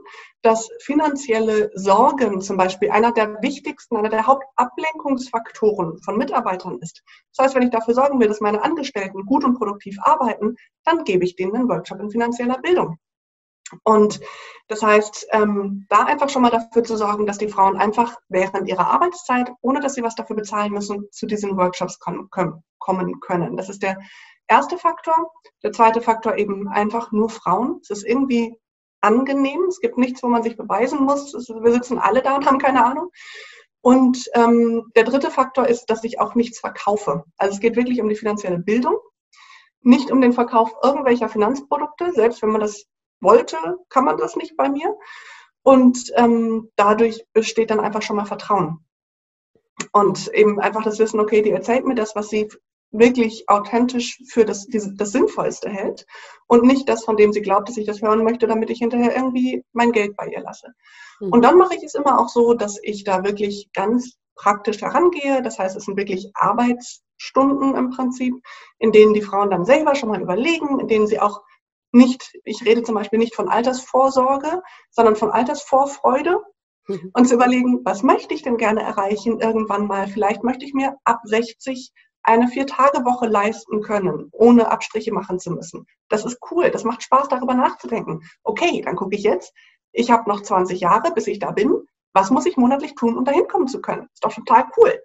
dass 0.43 0.69
finanzielle 0.81 1.71
Sorgen 1.73 2.41
zum 2.41 2.57
Beispiel 2.57 2.91
einer 2.91 3.11
der 3.11 3.41
wichtigsten, 3.41 3.97
einer 3.97 4.09
der 4.09 4.27
Hauptablenkungsfaktoren 4.27 5.97
von 6.03 6.17
Mitarbeitern 6.17 6.77
ist. 6.79 7.01
Das 7.35 7.45
heißt, 7.45 7.55
wenn 7.55 7.63
ich 7.63 7.71
dafür 7.71 7.95
sorgen 7.95 8.19
will, 8.19 8.27
dass 8.27 8.39
meine 8.39 8.61
Angestellten 8.61 9.25
gut 9.25 9.43
und 9.43 9.57
produktiv 9.57 9.97
arbeiten, 10.01 10.55
dann 10.85 11.03
gebe 11.03 11.25
ich 11.25 11.35
denen 11.35 11.55
einen 11.55 11.69
Workshop 11.69 11.99
in 11.99 12.11
finanzieller 12.11 12.59
Bildung. 12.59 12.99
Und 13.83 14.19
das 14.67 14.81
heißt, 14.81 15.27
ähm, 15.31 15.85
da 15.89 16.03
einfach 16.03 16.29
schon 16.29 16.41
mal 16.41 16.51
dafür 16.51 16.83
zu 16.83 16.95
sorgen, 16.97 17.25
dass 17.25 17.37
die 17.37 17.49
Frauen 17.49 17.77
einfach 17.77 18.15
während 18.29 18.67
ihrer 18.67 18.87
Arbeitszeit, 18.87 19.51
ohne 19.61 19.79
dass 19.79 19.93
sie 19.93 20.03
was 20.03 20.15
dafür 20.15 20.35
bezahlen 20.35 20.71
müssen, 20.71 21.07
zu 21.11 21.25
diesen 21.25 21.57
Workshops 21.57 21.99
kommen 21.99 23.19
können. 23.19 23.57
Das 23.57 23.69
ist 23.69 23.83
der 23.83 23.97
erste 24.47 24.77
Faktor. 24.77 25.31
Der 25.63 25.71
zweite 25.71 26.01
Faktor 26.01 26.37
eben 26.37 26.67
einfach 26.67 27.11
nur 27.11 27.29
Frauen. 27.29 27.79
Es 27.81 27.89
ist 27.89 28.03
irgendwie 28.03 28.57
angenehm. 29.01 29.65
Es 29.67 29.79
gibt 29.79 29.97
nichts, 29.97 30.23
wo 30.23 30.27
man 30.27 30.43
sich 30.43 30.57
beweisen 30.57 31.03
muss. 31.03 31.33
Wir 31.33 31.73
sitzen 31.73 31.99
alle 31.99 32.21
da 32.21 32.35
und 32.35 32.45
haben 32.45 32.59
keine 32.59 32.85
Ahnung. 32.85 33.11
Und 33.81 34.25
ähm, 34.33 34.91
der 34.95 35.03
dritte 35.03 35.31
Faktor 35.31 35.67
ist, 35.67 35.85
dass 35.85 36.03
ich 36.03 36.19
auch 36.19 36.35
nichts 36.35 36.59
verkaufe. 36.59 37.23
Also 37.37 37.55
es 37.55 37.59
geht 37.59 37.75
wirklich 37.75 38.01
um 38.01 38.09
die 38.09 38.15
finanzielle 38.15 38.59
Bildung, 38.59 38.97
nicht 39.81 40.11
um 40.11 40.19
den 40.19 40.33
Verkauf 40.33 40.73
irgendwelcher 40.83 41.29
Finanzprodukte, 41.29 42.11
selbst 42.11 42.41
wenn 42.41 42.49
man 42.49 42.61
das 42.61 42.85
wollte, 43.19 43.57
kann 43.89 44.05
man 44.05 44.17
das 44.17 44.35
nicht 44.35 44.57
bei 44.57 44.69
mir. 44.69 44.95
Und 45.63 46.11
ähm, 46.15 46.71
dadurch 46.75 47.25
besteht 47.33 47.71
dann 47.71 47.79
einfach 47.79 48.01
schon 48.01 48.15
mal 48.15 48.25
Vertrauen. 48.25 48.85
Und 49.91 50.27
eben 50.33 50.59
einfach 50.59 50.83
das 50.83 50.99
Wissen, 50.99 51.19
okay, 51.19 51.41
die 51.41 51.51
erzählt 51.51 51.85
mir 51.85 51.95
das, 51.95 52.15
was 52.15 52.29
sie 52.29 52.49
wirklich 52.91 53.49
authentisch 53.49 54.21
für 54.29 54.45
das, 54.45 54.65
diese, 54.65 54.93
das 54.95 55.11
Sinnvollste 55.11 55.69
hält 55.69 56.05
und 56.47 56.63
nicht 56.63 56.87
das, 56.87 57.03
von 57.03 57.17
dem 57.17 57.33
sie 57.33 57.41
glaubt, 57.41 57.67
dass 57.67 57.77
ich 57.77 57.85
das 57.85 58.01
hören 58.01 58.23
möchte, 58.23 58.47
damit 58.47 58.69
ich 58.69 58.79
hinterher 58.79 59.15
irgendwie 59.15 59.63
mein 59.73 59.91
Geld 59.91 60.15
bei 60.15 60.27
ihr 60.27 60.41
lasse. 60.41 60.73
Mhm. 61.19 61.33
Und 61.33 61.41
dann 61.43 61.57
mache 61.57 61.75
ich 61.75 61.83
es 61.83 61.95
immer 61.95 62.19
auch 62.19 62.29
so, 62.29 62.53
dass 62.53 62.79
ich 62.81 63.03
da 63.03 63.23
wirklich 63.23 63.69
ganz 63.73 64.17
praktisch 64.35 64.81
herangehe. 64.81 65.41
Das 65.41 65.59
heißt, 65.59 65.75
es 65.75 65.85
sind 65.85 65.97
wirklich 65.97 66.31
Arbeitsstunden 66.35 67.75
im 67.75 67.89
Prinzip, 67.89 68.35
in 68.79 68.91
denen 68.91 69.13
die 69.13 69.21
Frauen 69.21 69.49
dann 69.49 69.65
selber 69.65 69.95
schon 69.95 70.09
mal 70.09 70.21
überlegen, 70.21 70.79
in 70.79 70.87
denen 70.87 71.07
sie 71.07 71.19
auch 71.19 71.41
nicht, 71.91 72.37
ich 72.43 72.63
rede 72.65 72.83
zum 72.83 72.95
Beispiel 72.95 73.19
nicht 73.19 73.35
von 73.35 73.49
Altersvorsorge, 73.49 74.61
sondern 74.91 75.15
von 75.15 75.31
Altersvorfreude. 75.31 76.41
Mhm. 76.87 77.11
Und 77.13 77.27
zu 77.27 77.35
überlegen, 77.35 77.81
was 77.83 78.03
möchte 78.03 78.33
ich 78.33 78.43
denn 78.43 78.57
gerne 78.57 78.81
erreichen 78.81 79.39
irgendwann 79.39 79.87
mal? 79.87 80.07
Vielleicht 80.07 80.43
möchte 80.43 80.65
ich 80.65 80.73
mir 80.73 80.95
ab 81.03 81.19
60 81.23 81.91
eine 82.23 82.49
Vier-Tage-Woche 82.49 83.27
leisten 83.27 83.81
können, 83.81 84.29
ohne 84.33 84.69
Abstriche 84.69 85.13
machen 85.13 85.39
zu 85.39 85.51
müssen. 85.51 85.85
Das 86.09 86.25
ist 86.25 86.39
cool, 86.51 86.69
das 86.71 86.83
macht 86.83 87.03
Spaß, 87.03 87.29
darüber 87.29 87.53
nachzudenken. 87.53 88.21
Okay, 88.43 88.81
dann 88.81 88.97
gucke 88.97 89.15
ich 89.15 89.23
jetzt, 89.23 89.53
ich 89.93 90.11
habe 90.11 90.29
noch 90.29 90.41
20 90.41 90.81
Jahre, 90.81 91.13
bis 91.13 91.27
ich 91.27 91.39
da 91.39 91.51
bin. 91.51 91.73
Was 92.13 92.29
muss 92.29 92.45
ich 92.45 92.57
monatlich 92.57 92.95
tun, 92.95 93.17
um 93.17 93.23
dahin 93.23 93.47
kommen 93.47 93.67
zu 93.67 93.79
können? 93.79 94.09
Ist 94.13 94.23
doch 94.23 94.33
total 94.33 94.65
cool. 94.77 95.01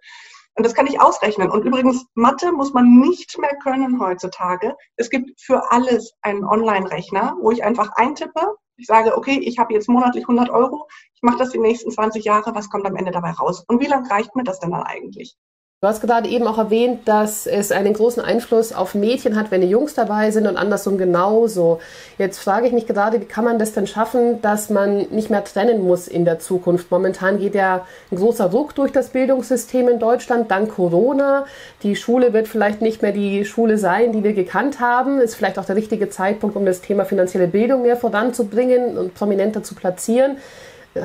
Und 0.55 0.67
das 0.67 0.75
kann 0.75 0.87
ich 0.87 1.01
ausrechnen. 1.01 1.51
Und 1.51 1.65
übrigens, 1.65 2.05
Mathe 2.15 2.53
muss 2.53 2.75
man 2.75 3.01
nicht 3.01 3.39
mehr 3.39 3.57
können 3.57 4.01
heutzutage. 4.01 4.77
Es 4.97 5.09
gibt 5.09 5.41
für 5.41 5.73
alles 5.73 6.13
einen 6.21 6.45
Online-Rechner, 6.45 7.37
wo 7.41 7.51
ich 7.51 7.65
einfach 7.65 7.93
eintippe. 7.97 8.57
Ich 8.77 8.87
sage, 8.87 9.17
okay, 9.17 9.39
ich 9.39 9.59
habe 9.59 9.73
jetzt 9.73 9.89
monatlich 9.89 10.25
100 10.25 10.51
Euro. 10.51 10.89
Ich 11.15 11.23
mache 11.23 11.39
das 11.39 11.51
die 11.51 11.59
nächsten 11.59 11.91
20 11.91 12.25
Jahre. 12.25 12.55
Was 12.55 12.69
kommt 12.69 12.87
am 12.87 12.97
Ende 12.97 13.13
dabei 13.13 13.31
raus? 13.31 13.65
Und 13.67 13.81
wie 13.81 13.87
lange 13.87 14.11
reicht 14.11 14.37
mir 14.37 14.45
das 14.45 14.61
denn 14.61 14.73
dann 14.73 14.83
eigentlich? 14.83 15.37
Du 15.83 15.89
hast 15.89 16.01
gerade 16.01 16.29
eben 16.29 16.47
auch 16.47 16.59
erwähnt, 16.59 17.09
dass 17.09 17.45
es 17.49 17.73
einen 17.73 17.93
großen 17.93 18.23
Einfluss 18.23 18.73
auf 18.73 18.95
Mädchen 18.95 19.35
hat, 19.35 19.51
wenn 19.51 19.63
die 19.63 19.67
Jungs 19.67 19.95
dabei 19.95 20.31
sind 20.31 20.47
und 20.47 20.57
andersrum 20.57 20.97
genauso. 20.97 21.81
Jetzt 22.19 22.39
frage 22.39 22.69
ich 22.69 22.73
mich 22.73 22.87
gerade, 22.87 23.21
wie 23.21 23.25
kann 23.25 23.45
man 23.45 23.59
das 23.59 23.73
denn 23.73 23.89
schaffen, 23.89 24.41
dass 24.43 24.71
man 24.71 25.09
nicht 25.11 25.29
mehr 25.29 25.43
trennen 25.43 25.83
muss 25.83 26.07
in 26.07 26.25
der 26.25 26.39
Zukunft? 26.39 26.93
Momentan 26.93 27.41
geht 27.41 27.57
ja 27.57 27.85
ein 28.13 28.17
großer 28.17 28.49
Druck 28.49 28.77
durch 28.77 28.93
das 28.93 29.09
Bildungssystem 29.09 29.89
in 29.89 29.99
Deutschland, 29.99 30.53
dank 30.53 30.73
Corona. 30.73 31.47
Die 31.83 31.97
Schule 31.97 32.33
wird 32.33 32.47
vielleicht 32.47 32.81
nicht 32.81 33.03
mehr 33.03 33.11
die 33.11 33.45
Schule 33.45 33.77
sein, 33.77 34.13
die 34.13 34.23
wir 34.23 34.35
gekannt 34.35 34.79
haben. 34.79 35.19
Ist 35.19 35.35
vielleicht 35.35 35.59
auch 35.59 35.65
der 35.65 35.75
richtige 35.75 36.09
Zeitpunkt, 36.09 36.55
um 36.55 36.65
das 36.65 36.81
Thema 36.81 37.05
finanzielle 37.07 37.49
Bildung 37.49 37.83
mehr 37.83 37.97
voranzubringen 37.97 38.97
und 38.97 39.15
prominenter 39.15 39.65
zu 39.65 39.75
platzieren. 39.75 40.37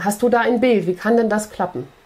Hast 0.01 0.21
du 0.21 0.29
da 0.29 0.41
ein 0.41 0.59
Bild? 0.59 0.85
Wie 0.85 0.93
kann 0.93 1.17
denn 1.17 1.29
das 1.29 1.49
klappen? 1.49 1.96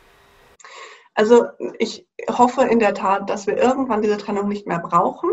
Also 1.14 1.46
ich 1.78 2.08
hoffe 2.30 2.64
in 2.64 2.80
der 2.80 2.94
Tat, 2.94 3.30
dass 3.30 3.48
wir 3.48 3.58
irgendwann 3.58 4.02
diese 4.02 4.18
Trennung 4.18 4.48
nicht 4.48 4.68
mehr 4.68 4.80
brauchen. 4.80 5.30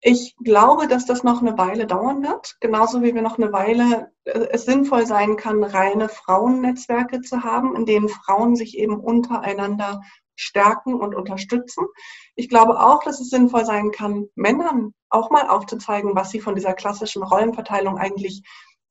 Ich 0.00 0.36
glaube, 0.44 0.86
dass 0.86 1.06
das 1.06 1.24
noch 1.24 1.40
eine 1.40 1.58
Weile 1.58 1.86
dauern 1.86 2.22
wird, 2.22 2.56
genauso 2.60 3.02
wie 3.02 3.14
wir 3.14 3.22
noch 3.22 3.36
eine 3.36 3.52
Weile 3.52 4.12
äh, 4.24 4.46
es 4.50 4.64
sinnvoll 4.64 5.06
sein 5.06 5.36
kann, 5.36 5.64
reine 5.64 6.08
Frauennetzwerke 6.08 7.20
zu 7.20 7.42
haben, 7.42 7.74
in 7.74 7.84
denen 7.84 8.08
Frauen 8.08 8.54
sich 8.54 8.78
eben 8.78 9.00
untereinander 9.00 10.00
stärken 10.36 10.94
und 10.94 11.16
unterstützen. 11.16 11.84
Ich 12.36 12.48
glaube 12.48 12.80
auch, 12.80 13.02
dass 13.02 13.20
es 13.20 13.28
sinnvoll 13.28 13.64
sein 13.64 13.90
kann, 13.90 14.28
Männern 14.36 14.94
auch 15.10 15.30
mal 15.30 15.48
aufzuzeigen, 15.48 16.14
was 16.14 16.30
sie 16.30 16.40
von 16.40 16.54
dieser 16.54 16.74
klassischen 16.74 17.24
Rollenverteilung 17.24 17.98
eigentlich, 17.98 18.42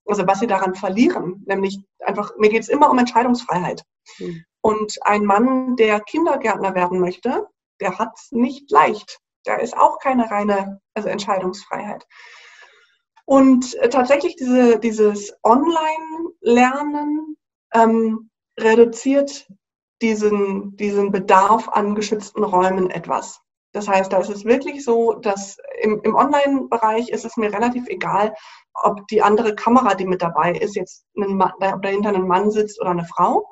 also 0.06 0.28
was 0.28 0.42
sie 0.42 0.48
daran 0.48 0.76
verlieren. 0.76 1.44
Nämlich 1.46 1.80
einfach, 2.00 2.32
mir 2.38 2.50
geht 2.50 2.64
es 2.64 2.70
immer 2.70 2.90
um 2.90 2.98
Entscheidungsfreiheit. 2.98 3.84
Mhm. 4.20 4.44
Und 4.62 4.98
ein 5.02 5.26
Mann, 5.26 5.76
der 5.76 6.00
Kindergärtner 6.00 6.76
werden 6.76 7.00
möchte, 7.00 7.48
der 7.80 7.98
hat 8.00 8.14
es 8.16 8.32
nicht 8.32 8.72
leicht. 8.72 9.20
Da 9.44 9.56
ist 9.56 9.78
auch 9.78 10.00
keine 10.00 10.30
reine 10.30 10.82
also 10.94 11.10
Entscheidungsfreiheit. 11.10 12.06
Und 13.26 13.76
äh, 13.76 13.90
tatsächlich 13.90 14.36
diese, 14.36 14.80
dieses 14.80 15.38
Online-Lernen 15.44 17.38
ähm, 17.74 18.30
reduziert 18.60 19.48
diesen, 20.02 20.76
diesen 20.78 21.12
Bedarf 21.12 21.70
an 21.70 21.96
geschützten 21.96 22.44
Räumen 22.44 22.90
etwas. 22.90 23.42
Das 23.74 23.88
heißt, 23.88 24.12
da 24.12 24.20
ist 24.20 24.30
es 24.30 24.46
wirklich 24.46 24.84
so, 24.84 25.14
dass 25.14 25.58
im, 25.82 26.02
im 26.04 26.16
Online-Bereich 26.16 27.10
ist 27.10 27.26
es 27.26 27.38
mir 27.38 27.52
relativ 27.52 27.88
egal, 27.88 28.34
ob 28.74 29.08
die 29.08 29.22
andere 29.22 29.56
Kamera, 29.56 29.94
die 29.94 30.06
mit 30.06 30.22
dabei 30.22 30.54
ist, 30.54 30.76
jetzt 30.76 31.06
ein 31.18 31.42
ob 31.42 31.82
dahinter 31.82 32.10
ein 32.10 32.28
Mann 32.28 32.50
sitzt 32.50 32.80
oder 32.80 32.92
eine 32.92 33.06
Frau. 33.06 33.48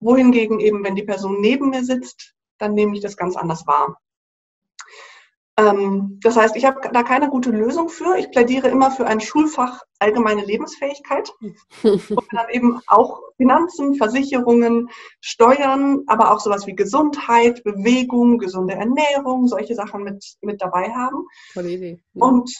Wohingegen 0.00 0.60
eben, 0.60 0.84
wenn 0.84 0.94
die 0.94 1.02
Person 1.02 1.40
neben 1.40 1.70
mir 1.70 1.84
sitzt, 1.84 2.34
dann 2.58 2.74
nehme 2.74 2.94
ich 2.94 3.02
das 3.02 3.16
ganz 3.16 3.36
anders 3.36 3.66
wahr. 3.66 3.98
Ähm, 5.58 6.20
das 6.22 6.36
heißt, 6.36 6.54
ich 6.54 6.64
habe 6.64 6.88
da 6.92 7.02
keine 7.02 7.28
gute 7.28 7.50
Lösung 7.50 7.88
für. 7.88 8.16
Ich 8.16 8.30
plädiere 8.30 8.68
immer 8.68 8.92
für 8.92 9.06
ein 9.06 9.20
Schulfach 9.20 9.82
allgemeine 9.98 10.44
Lebensfähigkeit, 10.44 11.32
wo 11.82 12.22
dann 12.30 12.48
eben 12.50 12.80
auch 12.86 13.20
Finanzen, 13.36 13.96
Versicherungen, 13.96 14.88
Steuern, 15.20 16.04
aber 16.06 16.32
auch 16.32 16.38
sowas 16.38 16.68
wie 16.68 16.76
Gesundheit, 16.76 17.64
Bewegung, 17.64 18.38
gesunde 18.38 18.74
Ernährung, 18.74 19.48
solche 19.48 19.74
Sachen 19.74 20.04
mit, 20.04 20.24
mit 20.42 20.62
dabei 20.62 20.90
haben. 20.90 21.26
Tolle 21.54 21.70
Idee. 21.70 22.00
Ja. 22.12 22.24
Und 22.24 22.52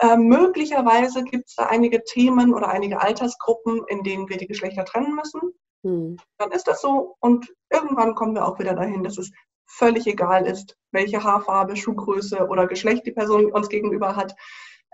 äh, 0.00 0.16
möglicherweise 0.16 1.24
gibt 1.24 1.48
es 1.48 1.56
da 1.56 1.66
einige 1.66 2.04
Themen 2.04 2.54
oder 2.54 2.68
einige 2.68 3.00
Altersgruppen, 3.00 3.82
in 3.88 4.04
denen 4.04 4.28
wir 4.28 4.36
die 4.36 4.46
Geschlechter 4.46 4.84
trennen 4.84 5.16
müssen. 5.16 5.40
Hm. 5.82 6.16
Dann 6.38 6.52
ist 6.52 6.66
das 6.66 6.80
so 6.80 7.16
und 7.20 7.52
irgendwann 7.70 8.14
kommen 8.14 8.34
wir 8.34 8.46
auch 8.46 8.58
wieder 8.58 8.74
dahin, 8.74 9.04
dass 9.04 9.18
es 9.18 9.30
völlig 9.66 10.06
egal 10.06 10.46
ist, 10.46 10.76
welche 10.92 11.22
Haarfarbe, 11.22 11.76
Schuhgröße 11.76 12.46
oder 12.46 12.66
Geschlecht 12.66 13.06
die 13.06 13.12
Person 13.12 13.52
uns 13.52 13.68
gegenüber 13.68 14.16
hat. 14.16 14.34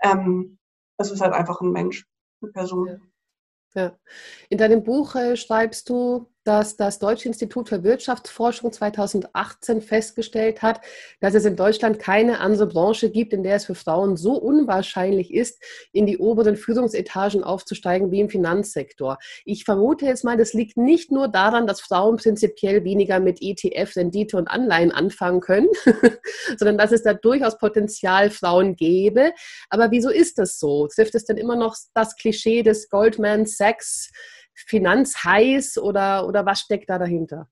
Ähm, 0.01 0.57
es 0.97 1.11
ist 1.11 1.21
halt 1.21 1.33
einfach 1.33 1.61
ein 1.61 1.71
Mensch, 1.71 2.05
eine 2.41 2.51
Person. 2.51 2.87
Ja. 2.87 2.97
Ja. 3.75 3.97
In 4.49 4.57
deinem 4.57 4.83
Buch 4.83 5.15
äh, 5.15 5.35
schreibst 5.35 5.89
du, 5.89 6.31
dass 6.43 6.75
das 6.75 6.99
Deutsche 6.99 7.27
Institut 7.27 7.69
für 7.69 7.83
Wirtschaftsforschung 7.83 8.71
2018 8.71 9.81
festgestellt 9.81 10.61
hat, 10.61 10.81
dass 11.21 11.33
es 11.33 11.45
in 11.45 11.55
Deutschland 11.55 11.99
keine 11.99 12.39
andere 12.39 12.67
Branche 12.67 13.09
gibt, 13.09 13.33
in 13.33 13.43
der 13.43 13.55
es 13.55 13.65
für 13.65 13.75
Frauen 13.75 14.17
so 14.17 14.33
unwahrscheinlich 14.33 15.33
ist, 15.33 15.61
in 15.91 16.05
die 16.05 16.17
oberen 16.17 16.57
Führungsetagen 16.57 17.43
aufzusteigen 17.43 18.11
wie 18.11 18.19
im 18.19 18.29
Finanzsektor. 18.29 19.17
Ich 19.45 19.63
vermute 19.63 20.05
jetzt 20.05 20.23
mal, 20.23 20.37
das 20.37 20.53
liegt 20.53 20.77
nicht 20.77 21.11
nur 21.11 21.27
daran, 21.27 21.67
dass 21.67 21.81
Frauen 21.81 22.17
prinzipiell 22.17 22.83
weniger 22.83 23.19
mit 23.19 23.39
ETF, 23.41 23.95
Rendite 23.95 24.37
und 24.37 24.47
Anleihen 24.47 24.91
anfangen 24.91 25.39
können, 25.39 25.69
sondern 26.57 26.77
dass 26.77 26.91
es 26.91 27.03
da 27.03 27.13
durchaus 27.13 27.57
Potenzial 27.57 28.29
Frauen 28.29 28.75
gäbe. 28.75 29.31
Aber 29.69 29.91
wieso 29.91 30.09
ist 30.09 30.37
das 30.37 30.59
so? 30.59 30.87
Trifft 30.87 31.15
es 31.15 31.25
denn 31.25 31.37
immer 31.37 31.55
noch 31.55 31.75
das 31.93 32.15
Klischee 32.15 32.63
des 32.63 32.89
Goldman 32.89 33.45
Sachs? 33.45 34.11
Finanzheiß 34.55 35.77
oder, 35.77 36.27
oder 36.27 36.45
was 36.45 36.59
steckt 36.59 36.89
da 36.89 36.97
dahinter? 36.97 37.47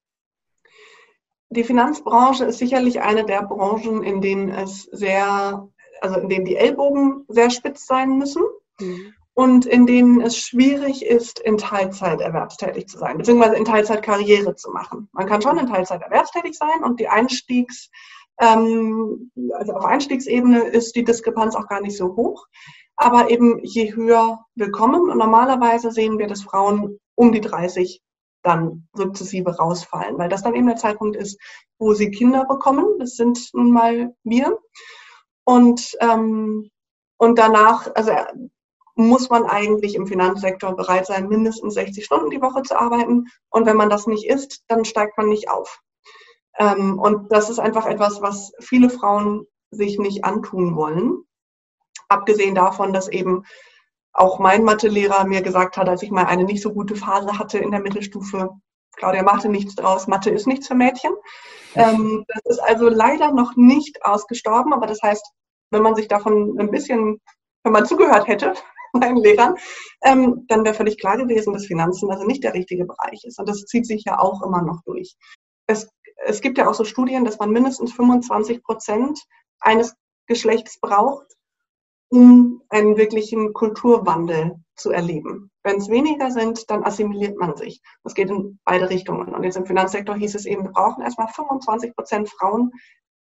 Die 1.50 1.64
Finanzbranche 1.64 2.46
ist 2.46 2.60
sicherlich 2.60 3.02
eine 3.02 3.26
der 3.26 3.44
Branchen, 3.44 4.04
in 4.04 4.22
denen 4.22 4.50
es 4.50 4.84
sehr, 4.84 5.68
also 6.00 6.20
in 6.20 6.30
denen 6.30 6.46
die 6.46 6.56
Ellbogen 6.56 7.26
sehr 7.28 7.50
spitz 7.50 7.86
sein 7.86 8.18
müssen. 8.18 8.44
Mhm. 8.80 9.14
Und 9.34 9.66
in 9.66 9.86
denen 9.86 10.20
es 10.22 10.38
schwierig 10.38 11.06
ist, 11.06 11.40
in 11.40 11.58
Teilzeit 11.58 12.20
erwerbstätig 12.20 12.88
zu 12.88 12.98
sein, 12.98 13.18
beziehungsweise 13.18 13.56
in 13.56 13.64
Teilzeit 13.64 14.04
Karriere 14.04 14.56
zu 14.56 14.72
machen. 14.72 15.08
Man 15.14 15.26
kann 15.26 15.42
schon 15.42 15.58
in 15.58 15.68
Teilzeit 15.68 16.02
erwerbstätig 16.02 16.58
sein 16.58 16.84
und 16.84 17.00
die 17.00 17.08
Einstiegs, 17.08 17.90
ähm, 18.42 19.32
also 19.54 19.74
auf 19.74 19.86
Einstiegsebene 19.86 20.64
ist 20.64 20.96
die 20.98 21.06
Diskrepanz 21.06 21.56
auch 21.56 21.68
gar 21.68 21.82
nicht 21.82 21.96
so 21.96 22.16
hoch 22.18 22.46
aber 22.96 23.30
eben 23.30 23.60
je 23.64 23.94
höher 23.94 24.46
wir 24.56 24.72
kommen. 24.72 25.10
Und 25.10 25.18
normalerweise 25.18 25.92
sehen 25.92 26.18
wir, 26.20 26.28
dass 26.28 26.44
Frauen 26.44 27.00
um 27.16 27.32
die 27.32 27.42
30 27.42 28.02
dann 28.44 28.88
sukzessive 28.94 29.56
rausfallen, 29.56 30.18
weil 30.18 30.30
das 30.30 30.44
dann 30.44 30.56
eben 30.56 30.68
der 30.68 30.76
Zeitpunkt 30.76 31.16
ist, 31.16 31.40
wo 31.78 31.94
sie 31.94 32.12
Kinder 32.12 32.46
bekommen. 32.46 32.86
Das 33.00 33.16
sind 33.16 33.50
nun 33.54 33.72
mal 33.72 34.16
wir. 34.24 34.58
Und, 35.44 35.96
ähm, 36.00 36.70
und 37.18 37.38
danach, 37.38 37.88
also 37.96 38.14
muss 38.96 39.30
man 39.30 39.46
eigentlich 39.46 39.96
im 39.96 40.08
Finanzsektor 40.08 40.76
bereit 40.76 41.06
sein, 41.06 41.28
mindestens 41.28 41.76
60 41.76 42.06
Stunden 42.06 42.30
die 42.30 42.42
Woche 42.42 42.62
zu 42.64 42.80
arbeiten. 42.80 43.26
Und 43.50 43.66
wenn 43.66 43.78
man 43.78 43.90
das 43.90 44.08
nicht 44.08 44.28
ist, 44.28 44.64
dann 44.68 44.86
steigt 44.86 45.18
man 45.18 45.30
nicht 45.30 45.50
auf. 45.50 45.82
Ähm, 46.58 47.00
und 47.00 47.32
das 47.32 47.50
ist 47.50 47.60
einfach 47.60 47.86
etwas, 47.86 48.22
was 48.22 48.52
viele 48.60 48.90
Frauen 48.90 49.46
sich 49.72 49.98
nicht 49.98 50.26
antun 50.26 50.76
wollen. 50.76 51.24
Abgesehen 52.12 52.56
davon, 52.56 52.92
dass 52.92 53.08
eben 53.08 53.46
auch 54.12 54.38
mein 54.38 54.66
Mathelehrer 54.66 55.24
mir 55.26 55.42
gesagt 55.42 55.78
hat, 55.78 55.88
als 55.88 56.04
ich 56.04 56.12
mal 56.12 56.26
eine 56.26 56.44
nicht 56.44 56.62
so 56.62 56.74
gute 56.74 56.96
Phase 56.96 57.40
hatte 57.40 57.58
in 57.58 57.72
der 57.72 57.80
Mittelstufe, 57.80 58.50
Claudia 58.98 59.24
machte 59.24 59.48
nichts 59.48 59.76
draus, 59.76 60.08
Mathe 60.08 60.30
ist 60.30 60.46
nichts 60.46 60.68
für 60.68 60.76
Mädchen. 60.76 61.14
Ähm, 61.76 62.26
das 62.28 62.58
ist 62.58 62.60
also 62.60 62.90
leider 62.90 63.32
noch 63.32 63.56
nicht 63.56 64.04
ausgestorben, 64.04 64.74
aber 64.74 64.88
das 64.88 65.02
heißt, 65.02 65.26
wenn 65.72 65.82
man 65.82 65.96
sich 65.96 66.10
davon 66.10 66.60
ein 66.60 66.70
bisschen, 66.70 67.22
wenn 67.64 67.72
man 67.72 67.86
zugehört 67.86 68.28
hätte, 68.28 68.54
meinen 68.94 69.16
Lehrern, 69.16 69.56
ähm, 70.04 70.46
dann 70.50 70.66
wäre 70.66 70.76
völlig 70.76 71.00
klar 71.00 71.16
gewesen, 71.16 71.54
dass 71.54 71.66
Finanzen 71.66 72.12
also 72.12 72.26
nicht 72.26 72.44
der 72.44 72.54
richtige 72.54 72.84
Bereich 72.84 73.24
ist. 73.24 73.40
Und 73.40 73.48
das 73.48 73.64
zieht 73.64 73.88
sich 73.88 74.04
ja 74.06 74.20
auch 74.20 74.44
immer 74.44 74.62
noch 74.62 74.82
durch. 74.84 75.16
Es, 75.68 75.88
es 76.26 76.42
gibt 76.42 76.58
ja 76.58 76.70
auch 76.70 76.74
so 76.74 76.84
Studien, 76.84 77.24
dass 77.24 77.40
man 77.40 77.52
mindestens 77.52 77.94
25 77.94 78.62
Prozent 78.64 79.18
eines 79.62 79.96
Geschlechts 80.28 80.78
braucht, 80.82 81.26
um 82.12 82.62
einen 82.70 82.98
wirklichen 82.98 83.54
Kulturwandel 83.54 84.58
zu 84.76 84.92
erleben. 84.92 85.50
Wenn 85.64 85.78
es 85.78 85.90
weniger 85.90 86.30
sind, 86.30 86.70
dann 86.70 86.84
assimiliert 86.84 87.38
man 87.38 87.56
sich. 87.56 87.82
Das 88.04 88.14
geht 88.14 88.30
in 88.30 88.60
beide 88.66 88.90
Richtungen. 88.90 89.34
Und 89.34 89.44
jetzt 89.44 89.56
im 89.56 89.66
Finanzsektor 89.66 90.16
hieß 90.16 90.36
es 90.36 90.46
eben, 90.46 90.64
wir 90.64 90.72
brauchen 90.72 91.04
erstmal 91.04 91.30
25 91.30 91.96
Prozent 91.96 92.30
Frauen 92.30 92.72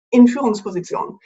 in 0.10 0.28
Führungspositionen. 0.28 1.20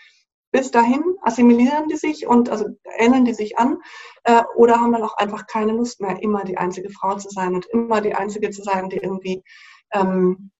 Bis 0.51 0.72
dahin 0.72 1.03
assimilieren 1.22 1.88
die 1.88 1.96
sich 1.96 2.27
und 2.27 2.50
also 2.50 2.65
ähneln 2.98 3.25
die 3.25 3.34
sich 3.34 3.58
an 3.58 3.77
äh, 4.24 4.43
oder 4.55 4.79
haben 4.79 4.91
dann 4.91 5.01
auch 5.01 5.17
einfach 5.17 5.48
keine 5.48 5.72
Lust 5.72 6.01
mehr, 6.01 6.22
immer 6.22 6.43
die 6.43 6.58
einzige 6.58 6.89
Frau 6.89 7.15
zu 7.15 7.29
sein 7.29 7.55
und 7.55 7.65
immer 7.67 8.01
die 8.01 8.13
einzige 8.13 8.51
zu 8.51 8.62
sein, 8.62 8.89
die 8.89 8.98
irgendwie 8.98 9.41
ähm, 9.93 10.51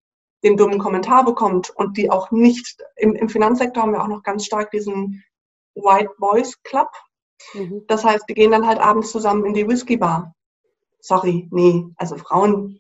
den 0.44 0.58
dummen 0.58 0.80
Kommentar 0.80 1.26
bekommt 1.26 1.70
und 1.70 1.98
die 1.98 2.10
auch 2.10 2.32
nicht, 2.32 2.78
im, 2.96 3.14
im 3.16 3.30
Finanzsektor 3.30 3.84
haben 3.84 3.92
wir 3.92 4.02
auch 4.02 4.08
noch 4.08 4.24
ganz 4.24 4.46
stark 4.46 4.72
diesen 4.72 5.24
White 5.76 6.12
Boys 6.18 6.62
Club. 6.64 6.90
Mhm. 7.54 7.84
Das 7.88 8.04
heißt, 8.04 8.26
die 8.30 8.34
gehen 8.34 8.52
dann 8.52 8.68
halt 8.68 8.80
abends 8.80 9.12
zusammen 9.12 9.46
in 9.46 9.54
die 9.54 9.68
Whisky 9.68 9.98
Bar. 9.98 10.34
Sorry, 11.00 11.48
nee, 11.52 11.86
also 11.98 12.16
Frauen, 12.18 12.80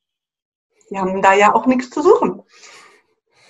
die 0.89 0.97
haben 0.97 1.21
da 1.21 1.33
ja 1.33 1.53
auch 1.53 1.65
nichts 1.65 1.89
zu 1.89 2.01
suchen. 2.01 2.43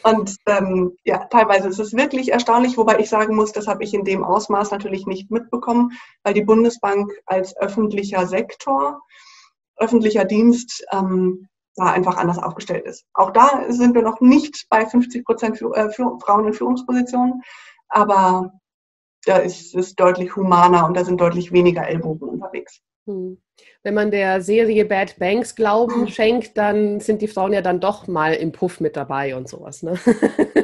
Und 0.03 0.35
ähm, 0.47 0.97
ja, 1.05 1.25
teilweise 1.25 1.69
ist 1.69 1.79
es 1.79 1.93
wirklich 1.93 2.31
erstaunlich, 2.31 2.77
wobei 2.77 2.99
ich 2.99 3.09
sagen 3.09 3.35
muss, 3.35 3.53
das 3.53 3.67
habe 3.67 3.83
ich 3.83 3.93
in 3.93 4.03
dem 4.03 4.23
Ausmaß 4.23 4.71
natürlich 4.71 5.05
nicht 5.05 5.31
mitbekommen, 5.31 5.91
weil 6.23 6.33
die 6.33 6.43
Bundesbank 6.43 7.11
als 7.25 7.55
öffentlicher 7.55 8.27
Sektor, 8.27 9.01
öffentlicher 9.77 10.25
Dienst 10.25 10.85
ähm, 10.91 11.47
da 11.75 11.85
einfach 11.85 12.17
anders 12.17 12.37
aufgestellt 12.37 12.85
ist. 12.85 13.05
Auch 13.13 13.31
da 13.31 13.65
sind 13.69 13.95
wir 13.95 14.01
noch 14.01 14.19
nicht 14.19 14.67
bei 14.69 14.85
50 14.85 15.25
Prozent 15.25 15.61
äh, 15.61 15.89
für 15.89 16.17
Frauen 16.19 16.47
in 16.47 16.53
Führungspositionen, 16.53 17.41
aber 17.87 18.51
da 19.25 19.37
ist 19.37 19.75
es 19.75 19.95
deutlich 19.95 20.35
humaner 20.35 20.85
und 20.85 20.95
da 20.95 21.03
sind 21.03 21.19
deutlich 21.19 21.51
weniger 21.51 21.87
Ellbogen 21.87 22.29
unterwegs. 22.29 22.81
Hm. 23.05 23.37
Wenn 23.83 23.93
man 23.93 24.11
der 24.11 24.41
Serie 24.41 24.85
Bad 24.85 25.19
Banks 25.19 25.55
Glauben 25.55 26.01
mhm. 26.01 26.07
schenkt, 26.07 26.57
dann 26.57 26.99
sind 26.99 27.21
die 27.21 27.27
Frauen 27.27 27.53
ja 27.53 27.61
dann 27.61 27.79
doch 27.79 28.07
mal 28.07 28.33
im 28.33 28.51
Puff 28.51 28.79
mit 28.79 28.95
dabei 28.95 29.35
und 29.35 29.49
sowas. 29.49 29.83
Ne? 29.83 29.99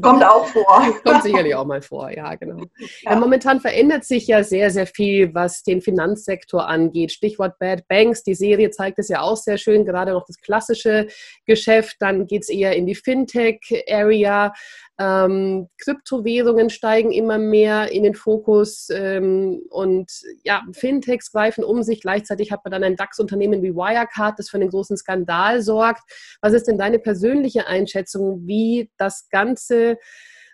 Kommt 0.00 0.24
auch 0.24 0.46
vor. 0.46 0.94
Kommt 1.04 1.22
sicherlich 1.22 1.54
auch 1.54 1.66
mal 1.66 1.82
vor, 1.82 2.10
ja, 2.10 2.34
genau. 2.34 2.58
Ja. 3.02 3.12
Ja, 3.12 3.16
momentan 3.16 3.60
verändert 3.60 4.04
sich 4.04 4.26
ja 4.26 4.42
sehr, 4.42 4.70
sehr 4.70 4.86
viel, 4.86 5.34
was 5.34 5.62
den 5.62 5.80
Finanzsektor 5.80 6.66
angeht. 6.66 7.12
Stichwort 7.12 7.58
Bad 7.58 7.86
Banks. 7.88 8.22
Die 8.22 8.34
Serie 8.34 8.70
zeigt 8.70 8.98
es 8.98 9.08
ja 9.08 9.20
auch 9.20 9.36
sehr 9.36 9.58
schön, 9.58 9.84
gerade 9.84 10.12
noch 10.12 10.24
das 10.26 10.40
klassische 10.40 11.08
Geschäft. 11.46 11.96
Dann 12.00 12.26
geht 12.26 12.42
es 12.42 12.48
eher 12.48 12.74
in 12.76 12.86
die 12.86 12.94
Fintech-Area. 12.94 14.52
Ähm, 14.98 15.68
Kryptowährungen 15.78 16.68
steigen 16.68 17.10
immer 17.10 17.38
mehr 17.38 17.90
in 17.90 18.02
den 18.02 18.14
Fokus 18.14 18.90
ähm, 18.90 19.62
und 19.70 20.10
ja, 20.44 20.62
Fintechs 20.72 21.32
greifen 21.32 21.64
um 21.64 21.82
sich. 21.82 22.02
Gleichzeitig 22.10 22.50
hat 22.50 22.64
man 22.64 22.72
dann 22.72 22.82
ein 22.82 22.96
DAX-Unternehmen 22.96 23.62
wie 23.62 23.72
Wirecard, 23.72 24.36
das 24.36 24.50
für 24.50 24.56
einen 24.56 24.70
großen 24.70 24.96
Skandal 24.96 25.62
sorgt. 25.62 26.02
Was 26.40 26.54
ist 26.54 26.66
denn 26.66 26.76
deine 26.76 26.98
persönliche 26.98 27.68
Einschätzung, 27.68 28.48
wie 28.48 28.90
das 28.96 29.28
Ganze 29.28 29.96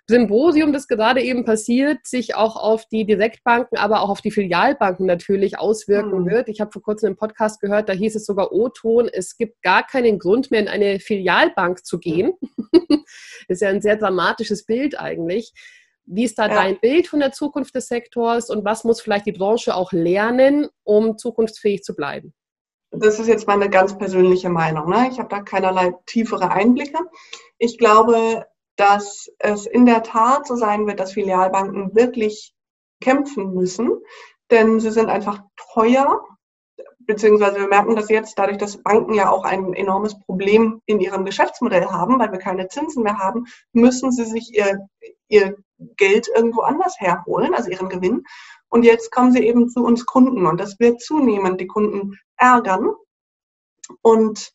Symposium, 0.07 0.75
das 0.75 0.87
gerade 0.87 1.23
eben 1.23 1.47
passiert, 1.47 2.07
sich 2.07 2.35
auch 2.35 2.57
auf 2.57 2.85
die 2.87 3.07
Direktbanken, 3.07 3.79
aber 3.79 4.03
auch 4.03 4.11
auf 4.11 4.21
die 4.21 4.31
Filialbanken 4.31 5.07
natürlich 5.07 5.59
auswirken 5.59 6.25
mhm. 6.25 6.31
wird. 6.31 6.49
Ich 6.51 6.61
habe 6.61 6.71
vor 6.71 6.83
kurzem 6.83 7.07
einen 7.07 7.17
Podcast 7.17 7.59
gehört, 7.61 7.89
da 7.89 7.95
hieß 7.95 8.15
es 8.17 8.27
sogar 8.27 8.53
O-Ton, 8.53 9.09
es 9.11 9.39
gibt 9.39 9.63
gar 9.63 9.85
keinen 9.85 10.19
Grund 10.19 10.51
mehr 10.51 10.61
in 10.61 10.69
eine 10.69 11.01
Filialbank 11.01 11.87
zu 11.87 11.99
gehen. 11.99 12.35
das 12.71 12.99
ist 13.49 13.63
ja 13.63 13.71
ein 13.71 13.81
sehr 13.81 13.97
dramatisches 13.97 14.67
Bild 14.67 15.01
eigentlich. 15.01 15.55
Wie 16.07 16.25
ist 16.25 16.39
da 16.39 16.47
ja. 16.47 16.55
dein 16.55 16.79
Bild 16.81 17.09
von 17.09 17.21
der 17.21 17.33
Zukunft 17.33 17.75
des 17.75 17.89
Sektors 17.89 18.49
und 18.49 18.65
was 18.65 18.85
muss 18.85 19.01
vielleicht 19.01 19.27
die 19.27 19.33
Branche 19.33 19.75
auch 19.75 19.93
lernen, 19.93 20.69
um 20.85 21.19
zukunftsfähig 21.19 21.83
zu 21.83 21.95
bleiben? 21.95 22.33
Das 22.93 23.19
ist 23.19 23.27
jetzt 23.27 23.47
meine 23.47 23.69
ganz 23.69 23.99
persönliche 23.99 24.49
Meinung. 24.49 24.89
Ne? 24.89 25.09
Ich 25.11 25.19
habe 25.19 25.29
da 25.29 25.41
keinerlei 25.41 25.93
tiefere 26.07 26.51
Einblicke. 26.51 26.99
Ich 27.59 27.79
glaube, 27.79 28.47
dass 28.77 29.29
es 29.39 29.67
in 29.67 29.87
der 29.87 30.03
Tat 30.03 30.47
so 30.47 30.55
sein 30.55 30.87
wird, 30.87 31.01
dass 31.01 31.13
Filialbanken 31.13 31.95
wirklich 31.95 32.55
kämpfen 33.01 33.55
müssen, 33.55 33.91
denn 34.51 34.81
sie 34.81 34.91
sind 34.91 35.09
einfach 35.09 35.43
teuer, 35.75 36.23
beziehungsweise 37.01 37.61
wir 37.61 37.69
merken 37.69 37.97
das 37.97 38.09
jetzt 38.09 38.39
dadurch, 38.39 38.59
dass 38.59 38.83
Banken 38.83 39.15
ja 39.15 39.31
auch 39.31 39.45
ein 39.45 39.75
enormes 39.75 40.19
Problem 40.21 40.81
in 40.87 41.01
ihrem 41.01 41.25
Geschäftsmodell 41.25 41.87
haben, 41.87 42.19
weil 42.19 42.33
wir 42.33 42.39
keine 42.39 42.69
Zinsen 42.69 43.03
mehr 43.03 43.19
haben, 43.19 43.47
müssen 43.73 44.13
sie 44.13 44.25
sich 44.25 44.55
ihr, 44.55 44.87
ihr 45.29 45.57
Geld 45.79 46.29
irgendwo 46.35 46.63
anders 46.63 46.95
herholen, 46.99 47.55
also 47.55 47.71
ihren 47.71 47.89
Gewinn. 47.89 48.25
Und 48.69 48.85
jetzt 48.85 49.11
kommen 49.11 49.33
sie 49.33 49.47
eben 49.47 49.69
zu 49.69 49.85
uns 49.85 50.07
Kunden 50.07 50.47
und 50.47 50.61
das 50.61 50.79
wird 50.81 51.01
zunehmend 51.01 51.61
die 51.61 51.67
Kunden 51.67 52.19
ärgern. 52.37 52.95
Und 54.03 54.53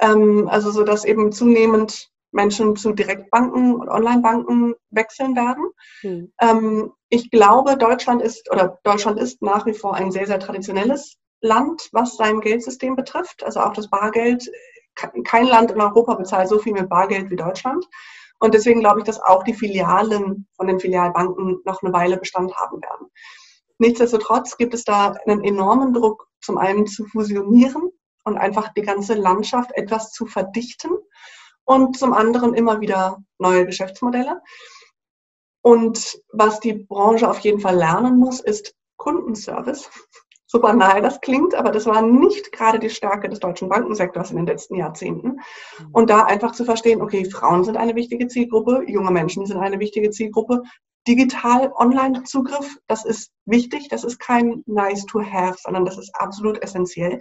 ähm, 0.00 0.48
also 0.48 0.70
so, 0.70 0.82
dass 0.82 1.04
eben 1.04 1.32
zunehmend 1.32 2.10
Menschen 2.32 2.76
zu 2.76 2.92
Direktbanken 2.92 3.74
und 3.74 3.88
Onlinebanken 3.88 4.74
wechseln 4.90 5.34
werden. 5.34 5.70
Hm. 6.00 6.32
Ähm, 6.40 6.92
ich 7.08 7.30
glaube, 7.30 7.76
Deutschland 7.76 8.22
ist 8.22 8.50
oder 8.50 8.78
Deutschland 8.84 9.18
ist 9.18 9.42
nach 9.42 9.66
wie 9.66 9.74
vor 9.74 9.94
ein 9.94 10.12
sehr, 10.12 10.26
sehr 10.26 10.38
traditionelles 10.38 11.16
Land, 11.40 11.88
was 11.92 12.16
sein 12.16 12.40
Geldsystem 12.40 12.96
betrifft. 12.96 13.42
Also 13.44 13.60
auch 13.60 13.72
das 13.72 13.88
Bargeld. 13.90 14.50
Kein 15.24 15.46
Land 15.46 15.70
in 15.70 15.80
Europa 15.80 16.14
bezahlt 16.14 16.48
so 16.48 16.58
viel 16.58 16.72
mit 16.72 16.88
Bargeld 16.88 17.30
wie 17.30 17.36
Deutschland. 17.36 17.86
Und 18.40 18.54
deswegen 18.54 18.80
glaube 18.80 19.00
ich, 19.00 19.04
dass 19.04 19.20
auch 19.20 19.44
die 19.44 19.54
Filialen 19.54 20.48
von 20.56 20.66
den 20.66 20.80
Filialbanken 20.80 21.60
noch 21.64 21.82
eine 21.82 21.92
Weile 21.92 22.16
Bestand 22.16 22.54
haben 22.56 22.82
werden. 22.82 23.08
Nichtsdestotrotz 23.78 24.56
gibt 24.56 24.74
es 24.74 24.84
da 24.84 25.14
einen 25.26 25.44
enormen 25.44 25.92
Druck, 25.92 26.26
zum 26.40 26.58
einen 26.58 26.86
zu 26.86 27.04
fusionieren 27.06 27.90
und 28.24 28.38
einfach 28.38 28.72
die 28.74 28.82
ganze 28.82 29.14
Landschaft 29.14 29.72
etwas 29.72 30.12
zu 30.12 30.26
verdichten 30.26 30.90
und 31.64 31.96
zum 31.98 32.12
anderen 32.12 32.54
immer 32.54 32.80
wieder 32.80 33.22
neue 33.38 33.66
Geschäftsmodelle. 33.66 34.40
Und 35.62 36.18
was 36.32 36.60
die 36.60 36.72
Branche 36.72 37.28
auf 37.28 37.40
jeden 37.40 37.60
Fall 37.60 37.76
lernen 37.76 38.18
muss, 38.18 38.40
ist 38.40 38.74
Kundenservice. 38.96 39.90
So 40.52 40.58
banal 40.58 41.00
das 41.00 41.20
klingt, 41.20 41.54
aber 41.54 41.70
das 41.70 41.86
war 41.86 42.02
nicht 42.02 42.50
gerade 42.50 42.80
die 42.80 42.90
Stärke 42.90 43.28
des 43.28 43.38
deutschen 43.38 43.68
Bankensektors 43.68 44.32
in 44.32 44.36
den 44.38 44.46
letzten 44.46 44.74
Jahrzehnten. 44.74 45.28
Mhm. 45.28 45.90
Und 45.92 46.10
da 46.10 46.24
einfach 46.24 46.50
zu 46.50 46.64
verstehen, 46.64 47.00
okay, 47.00 47.24
Frauen 47.24 47.62
sind 47.62 47.76
eine 47.76 47.94
wichtige 47.94 48.26
Zielgruppe, 48.26 48.82
junge 48.88 49.12
Menschen 49.12 49.46
sind 49.46 49.58
eine 49.58 49.78
wichtige 49.78 50.10
Zielgruppe, 50.10 50.64
digital 51.06 51.72
Online-Zugriff, 51.76 52.78
das 52.88 53.04
ist 53.04 53.30
wichtig, 53.44 53.86
das 53.90 54.02
ist 54.02 54.18
kein 54.18 54.64
nice 54.66 55.06
to 55.06 55.22
have, 55.22 55.56
sondern 55.62 55.84
das 55.84 55.98
ist 55.98 56.12
absolut 56.16 56.60
essentiell. 56.60 57.20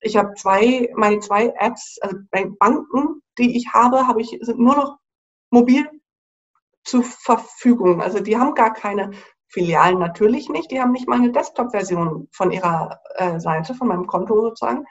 Ich 0.00 0.16
habe 0.16 0.34
zwei, 0.34 0.88
meine 0.94 1.18
zwei 1.18 1.52
Apps, 1.58 1.98
also 2.02 2.18
Banken, 2.30 3.20
die 3.36 3.56
ich 3.56 3.74
habe, 3.74 4.06
habe 4.06 4.20
ich, 4.20 4.38
sind 4.42 4.60
nur 4.60 4.76
noch 4.76 4.98
mobil 5.50 5.90
zur 6.84 7.02
Verfügung. 7.02 8.00
Also 8.00 8.20
die 8.20 8.36
haben 8.36 8.54
gar 8.54 8.72
keine 8.72 9.10
Filialen 9.54 9.98
natürlich 9.98 10.48
nicht. 10.48 10.70
Die 10.70 10.80
haben 10.80 10.90
nicht 10.90 11.08
mal 11.08 11.18
eine 11.18 11.30
Desktop-Version 11.30 12.28
von 12.32 12.50
ihrer 12.50 13.00
äh, 13.14 13.38
Seite, 13.38 13.74
von 13.74 13.88
meinem 13.88 14.06
Konto 14.06 14.40
sozusagen. 14.40 14.84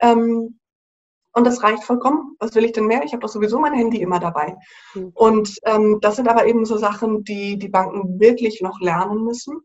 Ähm, 0.00 0.58
und 1.34 1.46
das 1.46 1.62
reicht 1.62 1.84
vollkommen. 1.84 2.36
Was 2.40 2.54
will 2.54 2.64
ich 2.64 2.72
denn 2.72 2.86
mehr? 2.86 3.04
Ich 3.04 3.12
habe 3.12 3.20
doch 3.20 3.28
sowieso 3.28 3.58
mein 3.58 3.72
Handy 3.72 4.02
immer 4.02 4.18
dabei. 4.18 4.56
Mhm. 4.94 5.12
Und 5.14 5.58
ähm, 5.64 5.98
das 6.02 6.16
sind 6.16 6.28
aber 6.28 6.46
eben 6.46 6.66
so 6.66 6.76
Sachen, 6.76 7.22
die 7.22 7.58
die 7.58 7.68
Banken 7.68 8.18
wirklich 8.20 8.60
noch 8.60 8.80
lernen 8.80 9.24
müssen. 9.24 9.60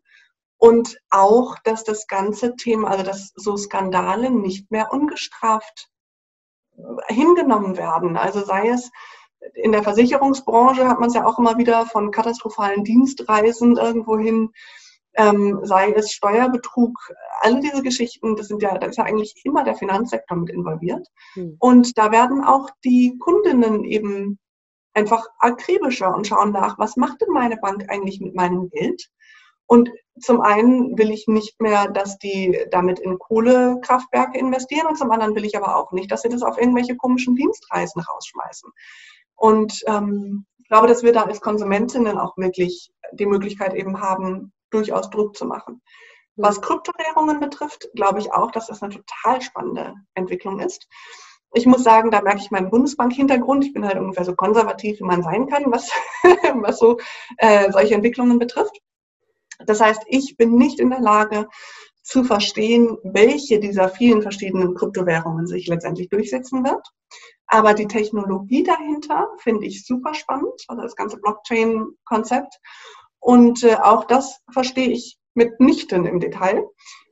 Und 0.60 0.97
auch, 1.10 1.56
dass 1.63 1.84
das 1.84 2.08
ganze 2.08 2.56
Thema, 2.56 2.89
also 2.89 3.04
dass 3.04 3.32
so 3.36 3.58
Skandale 3.58 4.30
nicht 4.30 4.71
mehr 4.71 4.91
ungestraft 4.91 5.89
hingenommen 7.08 7.76
werden. 7.76 8.17
Also 8.17 8.45
sei 8.45 8.69
es 8.69 8.91
in 9.54 9.71
der 9.71 9.84
Versicherungsbranche 9.84 10.88
hat 10.88 11.00
man 11.00 11.10
es 11.10 11.15
ja 11.15 11.26
auch 11.26 11.39
immer 11.39 11.58
wieder 11.58 11.86
von 11.86 12.12
katastrophalen 12.12 12.84
Dienstreisen 12.84 13.78
irgendwohin, 13.78 14.52
ähm, 15.15 15.60
sei 15.63 15.91
es 15.91 16.12
Steuerbetrug, 16.12 16.95
alle 17.41 17.60
diese 17.60 17.82
Geschichten, 17.82 18.36
das 18.36 18.47
sind 18.47 18.62
ja, 18.62 18.78
da 18.78 18.88
ist 18.88 18.97
ja 18.97 19.04
eigentlich 19.04 19.34
immer 19.43 19.63
der 19.63 19.76
Finanzsektor 19.76 20.38
mit 20.38 20.50
involviert. 20.50 21.08
Hm. 21.34 21.58
Und 21.60 21.97
da 21.97 22.12
werden 22.12 22.43
auch 22.43 22.69
die 22.84 23.17
Kundinnen 23.19 23.84
eben 23.84 24.38
einfach 24.93 25.26
akribischer 25.39 26.13
und 26.13 26.28
schauen 26.28 26.52
nach, 26.52 26.78
was 26.78 26.97
macht 26.97 27.21
denn 27.21 27.32
meine 27.32 27.58
Bank 27.58 27.86
eigentlich 27.89 28.19
mit 28.19 28.36
meinem 28.36 28.69
Geld? 28.69 29.10
Und 29.67 29.91
zum 30.19 30.41
einen 30.41 30.97
will 30.97 31.12
ich 31.12 31.28
nicht 31.28 31.62
mehr, 31.62 31.89
dass 31.89 32.17
die 32.17 32.58
damit 32.71 33.00
in 33.00 33.19
Kohlekraftwerke 33.19 34.38
investieren 34.39 34.88
und 34.88 34.97
zum 34.97 35.12
anderen 35.12 35.36
will 35.36 35.45
ich 35.45 35.58
aber 35.58 35.76
auch 35.76 35.91
nicht, 35.91 36.12
dass 36.12 36.21
sie 36.21 36.30
das 36.30 36.41
auf 36.41 36.58
irgendwelche 36.58 36.95
komischen 36.95 37.36
Dienstreisen 37.36 38.02
rausschmeißen. 38.02 38.71
Und 39.38 39.82
ähm, 39.88 40.45
ich 40.60 40.67
glaube, 40.67 40.88
dass 40.88 41.04
wir 41.04 41.13
da 41.13 41.23
als 41.23 41.39
Konsumentinnen 41.39 42.17
auch 42.17 42.36
wirklich 42.36 42.91
die 43.13 43.26
Möglichkeit 43.26 43.73
eben 43.73 44.02
haben, 44.02 44.52
durchaus 44.69 45.10
Druck 45.10 45.38
zu 45.38 45.45
machen. 45.45 45.82
Was 46.36 46.62
Kryptowährungen 46.62 47.39
betrifft, 47.39 47.88
glaube 47.95 48.19
ich 48.19 48.32
auch, 48.32 48.52
dass 48.52 48.67
das 48.67 48.84
eine 48.84 48.93
total 48.93 49.41
spannende 49.41 49.95
Entwicklung 50.13 50.60
ist. 50.60 50.88
Ich 51.54 51.65
muss 51.65 51.84
sagen, 51.84 52.12
da 52.12 52.21
merke 52.21 52.41
ich 52.41 52.52
meinen 52.52 52.69
Bundesbank-Hintergrund. 52.69 53.65
Ich 53.65 53.73
bin 53.73 53.86
halt 53.88 53.97
ungefähr 53.97 54.26
so 54.26 54.36
konservativ, 54.36 55.00
wie 55.00 55.06
man 55.06 55.23
sein 55.23 55.47
kann, 55.47 55.71
was, 55.71 55.89
was 56.62 56.78
so 56.78 56.97
äh, 57.38 57.71
solche 57.71 57.95
Entwicklungen 57.95 58.38
betrifft. 58.38 58.82
Das 59.65 59.82
heißt, 59.82 60.04
ich 60.08 60.38
bin 60.38 60.56
nicht 60.56 60.80
in 60.80 60.89
der 60.89 61.00
Lage 61.00 61.47
zu 62.08 62.24
verstehen, 62.24 62.98
welche 63.04 63.60
dieser 63.60 63.89
vielen 63.89 64.22
verschiedenen 64.22 64.76
Kryptowährungen 64.76 65.46
sich 65.46 65.67
letztendlich 65.67 66.08
durchsetzen 66.08 66.63
wird. 66.63 66.88
Aber 67.48 67.74
die 67.74 67.88
Technologie 67.88 68.63
dahinter 68.63 69.28
finde 69.39 69.65
ich 69.65 69.86
super 69.86 70.13
spannend, 70.13 70.63
also 70.70 70.82
das 70.84 70.96
ganze 70.96 71.17
Blockchain-Konzept. 71.17 72.62
Und 73.20 73.62
äh, 73.65 73.76
auch 73.76 74.06
das 74.06 74.39
verstehe 74.54 74.88
ich 74.88 75.17
mitnichten 75.34 76.06
im 76.06 76.22
Detail. 76.22 76.63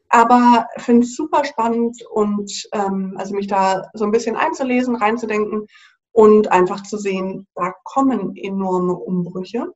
Aber 0.08 0.67
finde 0.77 1.05
es 1.05 1.17
super 1.17 1.43
spannend 1.43 2.01
und 2.12 2.49
ähm, 2.71 3.15
also 3.17 3.36
mich 3.36 3.47
da 3.47 3.89
so 3.93 4.05
ein 4.05 4.12
bisschen 4.12 4.38
einzulesen, 4.38 4.95
reinzudenken 4.95 5.67
und 6.13 6.53
einfach 6.53 6.84
zu 6.84 6.97
sehen, 6.97 7.47
da 7.55 7.73
kommen 7.84 8.34
enorme 8.38 8.93
Umbrüche. 8.93 9.73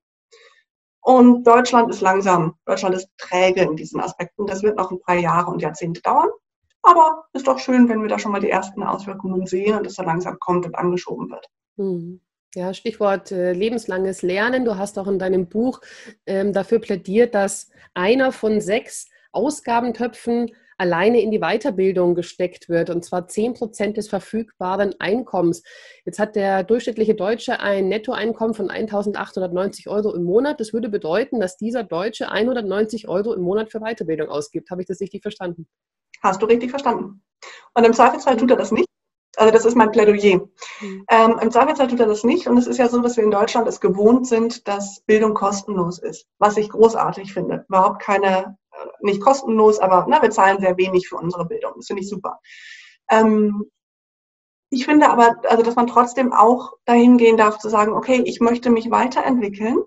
Und 1.02 1.44
Deutschland 1.46 1.90
ist 1.90 2.02
langsam, 2.02 2.56
Deutschland 2.66 2.96
ist 2.96 3.10
träge 3.18 3.62
in 3.62 3.76
diesen 3.76 4.02
Aspekten. 4.02 4.46
Das 4.46 4.64
wird 4.64 4.78
noch 4.78 4.92
ein 4.92 5.00
paar 5.02 5.16
Jahre 5.16 5.50
und 5.52 5.62
Jahrzehnte 5.62 6.02
dauern. 6.02 6.30
Aber 6.82 7.26
ist 7.34 7.48
doch 7.48 7.60
schön, 7.60 7.90
wenn 7.90 8.02
wir 8.02 8.10
da 8.10 8.20
schon 8.20 8.32
mal 8.32 8.42
die 8.42 8.50
ersten 8.50 8.84
Auswirkungen 8.84 9.46
sehen 9.46 9.78
und 9.78 9.86
es 9.86 9.96
so 9.96 10.04
langsam 10.04 10.38
kommt 10.40 10.66
und 10.66 10.76
angeschoben 10.76 11.30
wird. 11.30 11.46
Hm. 11.78 12.22
Ja, 12.56 12.74
Stichwort 12.74 13.32
äh, 13.32 13.54
lebenslanges 13.54 14.24
Lernen. 14.24 14.66
Du 14.66 14.76
hast 14.78 14.98
auch 14.98 15.08
in 15.08 15.20
deinem 15.20 15.48
Buch 15.48 15.82
ähm, 16.26 16.52
dafür 16.52 16.80
plädiert, 16.80 17.36
dass 17.36 17.70
einer 17.94 18.32
von 18.32 18.60
sechs 18.60 19.08
Ausgabentöpfen 19.32 20.52
alleine 20.80 21.22
in 21.22 21.30
die 21.30 21.40
Weiterbildung 21.40 22.16
gesteckt 22.16 22.70
wird, 22.70 22.90
und 22.90 23.04
zwar 23.04 23.28
10 23.28 23.54
Prozent 23.54 23.98
des 23.98 24.08
verfügbaren 24.08 24.96
Einkommens. 25.00 25.62
Jetzt 26.06 26.20
hat 26.20 26.36
der 26.36 26.64
durchschnittliche 26.64 27.16
Deutsche 27.16 27.60
ein 27.60 27.90
Nettoeinkommen 27.90 28.56
von 28.56 28.70
1.890 28.70 29.88
Euro 29.88 30.16
im 30.16 30.24
Monat. 30.24 30.60
Das 30.60 30.74
würde 30.74 30.90
bedeuten, 30.90 31.40
dass 31.40 31.58
dieser 31.58 31.84
Deutsche 31.84 32.32
190 32.32 33.08
Euro 33.08 33.34
im 33.34 33.42
Monat 33.42 33.72
für 33.72 33.80
Weiterbildung 33.80 34.30
ausgibt. 34.30 34.72
Habe 34.72 34.82
ich 34.82 34.88
das 34.88 35.02
richtig 35.02 35.22
verstanden? 35.22 35.68
Hast 36.24 36.42
du 36.42 36.46
richtig 36.46 36.70
verstanden. 36.70 37.22
Und 37.74 37.86
im 37.86 37.94
Zweifelsfall 37.94 38.38
tut 38.38 38.52
er 38.52 38.58
das 38.58 38.72
nicht. 38.72 38.88
Also 39.38 39.54
das 39.54 39.66
ist 39.66 39.76
mein 39.76 39.92
Plädoyer. 39.92 40.42
Mhm. 40.82 41.06
Ähm, 41.10 41.40
Im 41.42 41.52
Zweifelsfall 41.52 41.88
tut 41.88 42.00
er 42.00 42.08
das 42.08 42.24
nicht. 42.24 42.48
Und 42.48 42.58
es 42.58 42.68
ist 42.68 42.78
ja 42.78 42.90
so, 42.90 43.00
dass 43.02 43.16
wir 43.16 43.24
in 43.24 43.32
Deutschland 43.32 43.68
es 43.68 43.80
gewohnt 43.80 44.28
sind, 44.28 44.68
dass 44.68 45.02
Bildung 45.02 45.34
kostenlos 45.34 46.00
ist. 46.00 46.28
Was 46.40 46.58
ich 46.58 46.70
großartig 46.70 47.34
finde. 47.34 47.66
Überhaupt 47.70 48.02
keine, 48.02 48.58
nicht 49.02 49.22
kostenlos, 49.22 49.80
aber 49.80 50.06
na, 50.10 50.22
wir 50.22 50.32
zahlen 50.32 50.60
sehr 50.60 50.78
wenig 50.78 51.08
für 51.08 51.18
unsere 51.18 51.46
Bildung. 51.46 51.74
Das 51.76 51.88
finde 51.88 52.04
ich 52.04 52.10
super. 52.10 52.40
Ähm, 53.10 53.70
ich 54.72 54.86
finde 54.86 55.10
aber, 55.10 55.36
also 55.50 55.64
dass 55.64 55.76
man 55.76 55.88
trotzdem 55.88 56.32
auch 56.32 56.74
dahin 56.86 57.18
gehen 57.18 57.38
darf 57.38 57.58
zu 57.58 57.70
sagen, 57.70 57.94
okay, 57.94 58.22
ich 58.26 58.40
möchte 58.40 58.70
mich 58.70 58.92
weiterentwickeln 58.92 59.80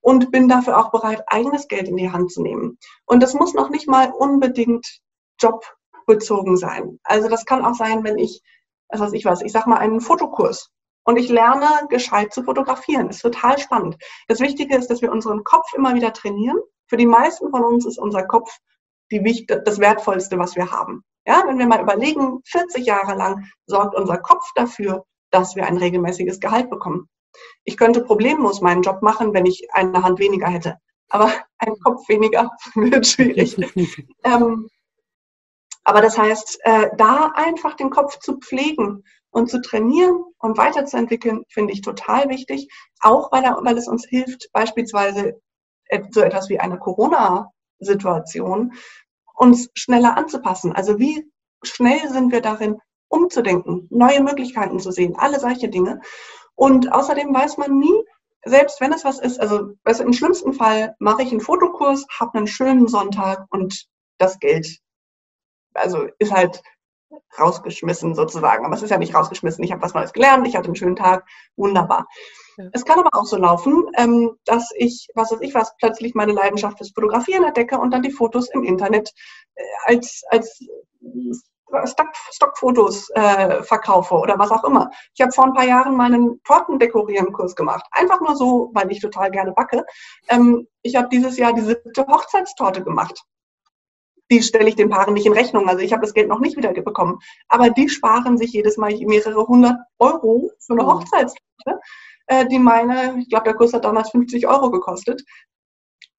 und 0.00 0.30
bin 0.32 0.48
dafür 0.48 0.78
auch 0.78 0.90
bereit, 0.90 1.22
eigenes 1.28 1.68
Geld 1.68 1.88
in 1.88 1.96
die 1.96 2.10
Hand 2.10 2.32
zu 2.32 2.42
nehmen. 2.42 2.78
Und 3.06 3.22
das 3.22 3.34
muss 3.34 3.54
noch 3.54 3.70
nicht 3.70 3.88
mal 3.88 4.10
unbedingt 4.10 5.00
jobbezogen 5.40 6.56
sein. 6.56 6.98
Also 7.04 7.28
das 7.28 7.44
kann 7.44 7.64
auch 7.64 7.74
sein, 7.74 8.02
wenn 8.04 8.18
ich, 8.18 8.42
was 8.88 9.00
weiß 9.00 9.12
ich 9.12 9.24
was, 9.24 9.42
ich 9.42 9.52
sag 9.52 9.66
mal 9.66 9.78
einen 9.78 10.00
Fotokurs 10.00 10.70
und 11.04 11.16
ich 11.16 11.28
lerne 11.28 11.86
gescheit 11.88 12.32
zu 12.32 12.42
fotografieren. 12.42 13.06
Das 13.06 13.16
ist 13.16 13.22
total 13.22 13.58
spannend. 13.58 13.96
Das 14.26 14.40
Wichtige 14.40 14.76
ist, 14.76 14.88
dass 14.90 15.02
wir 15.02 15.12
unseren 15.12 15.44
Kopf 15.44 15.72
immer 15.74 15.94
wieder 15.94 16.12
trainieren. 16.12 16.58
Für 16.88 16.96
die 16.96 17.06
meisten 17.06 17.50
von 17.50 17.64
uns 17.64 17.86
ist 17.86 17.98
unser 17.98 18.24
Kopf 18.24 18.58
die, 19.10 19.46
das 19.46 19.78
Wertvollste, 19.78 20.38
was 20.38 20.56
wir 20.56 20.70
haben. 20.70 21.02
Ja, 21.26 21.42
wenn 21.46 21.58
wir 21.58 21.66
mal 21.66 21.82
überlegen, 21.82 22.40
40 22.46 22.86
Jahre 22.86 23.16
lang 23.16 23.46
sorgt 23.66 23.96
unser 23.96 24.18
Kopf 24.18 24.44
dafür, 24.54 25.04
dass 25.30 25.56
wir 25.56 25.66
ein 25.66 25.76
regelmäßiges 25.76 26.40
Gehalt 26.40 26.70
bekommen. 26.70 27.08
Ich 27.64 27.76
könnte 27.76 28.02
problemlos 28.02 28.60
meinen 28.60 28.82
Job 28.82 29.02
machen, 29.02 29.34
wenn 29.34 29.46
ich 29.46 29.66
eine 29.72 30.02
Hand 30.02 30.18
weniger 30.18 30.48
hätte. 30.48 30.78
Aber 31.08 31.30
ein 31.58 31.78
Kopf 31.82 32.08
weniger 32.08 32.50
wird 32.74 33.06
schwierig. 33.06 33.56
ähm, 34.24 34.68
aber 35.84 36.00
das 36.00 36.18
heißt, 36.18 36.58
äh, 36.62 36.90
da 36.96 37.32
einfach 37.34 37.74
den 37.74 37.90
Kopf 37.90 38.18
zu 38.18 38.38
pflegen 38.38 39.04
und 39.30 39.50
zu 39.50 39.60
trainieren 39.60 40.24
und 40.38 40.58
weiterzuentwickeln, 40.58 41.44
finde 41.48 41.72
ich 41.72 41.80
total 41.80 42.28
wichtig. 42.28 42.68
Auch 43.00 43.30
weil, 43.30 43.44
er, 43.44 43.58
weil 43.62 43.78
es 43.78 43.86
uns 43.86 44.04
hilft, 44.06 44.48
beispielsweise 44.52 45.40
so 46.10 46.20
etwas 46.20 46.48
wie 46.48 46.60
eine 46.60 46.78
Corona-Situation, 46.78 48.72
uns 49.34 49.70
schneller 49.74 50.16
anzupassen. 50.16 50.72
Also 50.72 50.98
wie 50.98 51.30
schnell 51.62 52.08
sind 52.08 52.32
wir 52.32 52.40
darin, 52.40 52.80
umzudenken, 53.08 53.86
neue 53.90 54.22
Möglichkeiten 54.22 54.80
zu 54.80 54.90
sehen, 54.90 55.14
alle 55.16 55.38
solche 55.38 55.68
Dinge. 55.68 56.00
Und 56.54 56.92
außerdem 56.92 57.32
weiß 57.32 57.56
man 57.58 57.78
nie, 57.78 58.02
selbst 58.44 58.80
wenn 58.80 58.92
es 58.92 59.04
was 59.04 59.18
ist, 59.18 59.40
also 59.40 59.74
also 59.84 60.02
im 60.04 60.12
schlimmsten 60.12 60.52
Fall 60.52 60.94
mache 60.98 61.22
ich 61.22 61.30
einen 61.30 61.40
Fotokurs, 61.40 62.06
habe 62.18 62.38
einen 62.38 62.46
schönen 62.46 62.88
Sonntag 62.88 63.46
und 63.50 63.86
das 64.18 64.38
Geld, 64.38 64.78
also 65.74 66.08
ist 66.18 66.32
halt 66.32 66.62
rausgeschmissen 67.38 68.14
sozusagen. 68.14 68.64
Aber 68.64 68.74
es 68.74 68.82
ist 68.82 68.90
ja 68.90 68.98
nicht 68.98 69.14
rausgeschmissen. 69.14 69.62
Ich 69.64 69.72
habe 69.72 69.82
was 69.82 69.94
Neues 69.94 70.12
gelernt, 70.12 70.46
ich 70.46 70.56
hatte 70.56 70.66
einen 70.66 70.76
schönen 70.76 70.96
Tag, 70.96 71.24
wunderbar. 71.56 72.06
Ja. 72.56 72.64
Es 72.72 72.84
kann 72.84 72.98
aber 72.98 73.10
auch 73.12 73.26
so 73.26 73.36
laufen, 73.36 73.86
ähm, 73.96 74.36
dass 74.44 74.70
ich, 74.76 75.08
was 75.14 75.30
weiß 75.30 75.40
ich 75.40 75.54
was, 75.54 75.76
plötzlich 75.76 76.14
meine 76.14 76.32
Leidenschaft 76.32 76.78
fürs 76.78 76.92
Fotografieren 76.92 77.44
entdecke 77.44 77.78
und 77.78 77.90
dann 77.90 78.02
die 78.02 78.10
Fotos 78.10 78.48
im 78.50 78.64
Internet 78.64 79.12
äh, 79.54 79.62
als, 79.84 80.22
als 80.30 80.58
Stock, 81.84 82.08
Stockfotos 82.30 83.10
äh, 83.10 83.62
verkaufe 83.62 84.14
oder 84.14 84.38
was 84.38 84.50
auch 84.50 84.64
immer. 84.64 84.90
Ich 85.14 85.20
habe 85.20 85.32
vor 85.32 85.44
ein 85.44 85.54
paar 85.54 85.66
Jahren 85.66 85.96
meinen 85.96 86.40
Tortendekorieren-Kurs 86.44 87.56
gemacht. 87.56 87.84
Einfach 87.90 88.20
nur 88.20 88.36
so, 88.36 88.70
weil 88.72 88.90
ich 88.90 89.00
total 89.00 89.30
gerne 89.30 89.52
backe. 89.52 89.84
Ähm, 90.28 90.66
ich 90.82 90.96
habe 90.96 91.08
dieses 91.08 91.36
Jahr 91.36 91.52
die 91.52 91.62
siebte 91.62 92.06
Hochzeitstorte 92.06 92.82
gemacht. 92.82 93.20
Die 94.30 94.42
stelle 94.42 94.68
ich 94.68 94.76
den 94.76 94.90
Paaren 94.90 95.14
nicht 95.14 95.26
in 95.26 95.32
Rechnung. 95.32 95.68
Also 95.68 95.82
ich 95.82 95.92
habe 95.92 96.02
das 96.02 96.14
Geld 96.14 96.28
noch 96.28 96.40
nicht 96.40 96.56
wieder 96.56 96.72
bekommen. 96.72 97.18
Aber 97.48 97.70
die 97.70 97.88
sparen 97.88 98.38
sich 98.38 98.52
jedes 98.52 98.76
Mal 98.76 98.96
mehrere 98.98 99.46
hundert 99.46 99.78
Euro 99.98 100.50
für 100.58 100.72
eine 100.72 100.82
mhm. 100.82 100.88
Hochzeitstorte, 100.88 101.80
äh, 102.26 102.46
die 102.46 102.58
meine, 102.58 103.18
ich 103.20 103.28
glaube, 103.28 103.44
der 103.44 103.54
Kurs 103.54 103.72
hat 103.72 103.84
damals 103.84 104.10
50 104.10 104.46
Euro 104.46 104.70
gekostet. 104.70 105.22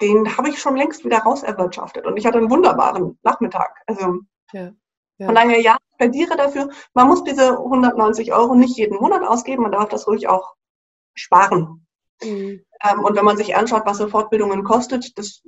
Den 0.02 0.38
habe 0.38 0.50
ich 0.50 0.60
schon 0.60 0.78
längst 0.78 1.04
wieder 1.04 1.20
rauserwirtschaftet. 1.20 2.06
Und 2.06 2.18
ich 2.18 2.26
hatte 2.26 2.38
einen 2.38 2.52
wunderbaren 2.52 3.20
Nachmittag. 3.24 3.76
Also 3.88 4.20
ja. 4.54 4.72
Ja. 5.18 5.26
Von 5.26 5.36
daher, 5.36 5.60
ja, 5.60 5.78
ich 5.92 5.98
plädiere 5.98 6.38
dafür, 6.38 6.70
man 6.94 7.08
muss 7.08 7.24
diese 7.24 7.58
190 7.58 8.34
Euro 8.34 8.54
nicht 8.54 8.78
jeden 8.78 8.98
Monat 8.98 9.24
ausgeben, 9.24 9.64
man 9.64 9.72
darf 9.72 9.90
das 9.90 10.08
ruhig 10.08 10.28
auch 10.28 10.54
sparen. 11.16 11.88
Mhm. 12.22 12.62
Ähm, 12.84 13.04
und 13.04 13.16
wenn 13.16 13.26
man 13.26 13.38
sich 13.38 13.56
anschaut, 13.56 13.84
was 13.86 13.98
so 13.98 14.08
Fortbildungen 14.08 14.64
kostet, 14.64 15.18
das, 15.18 15.42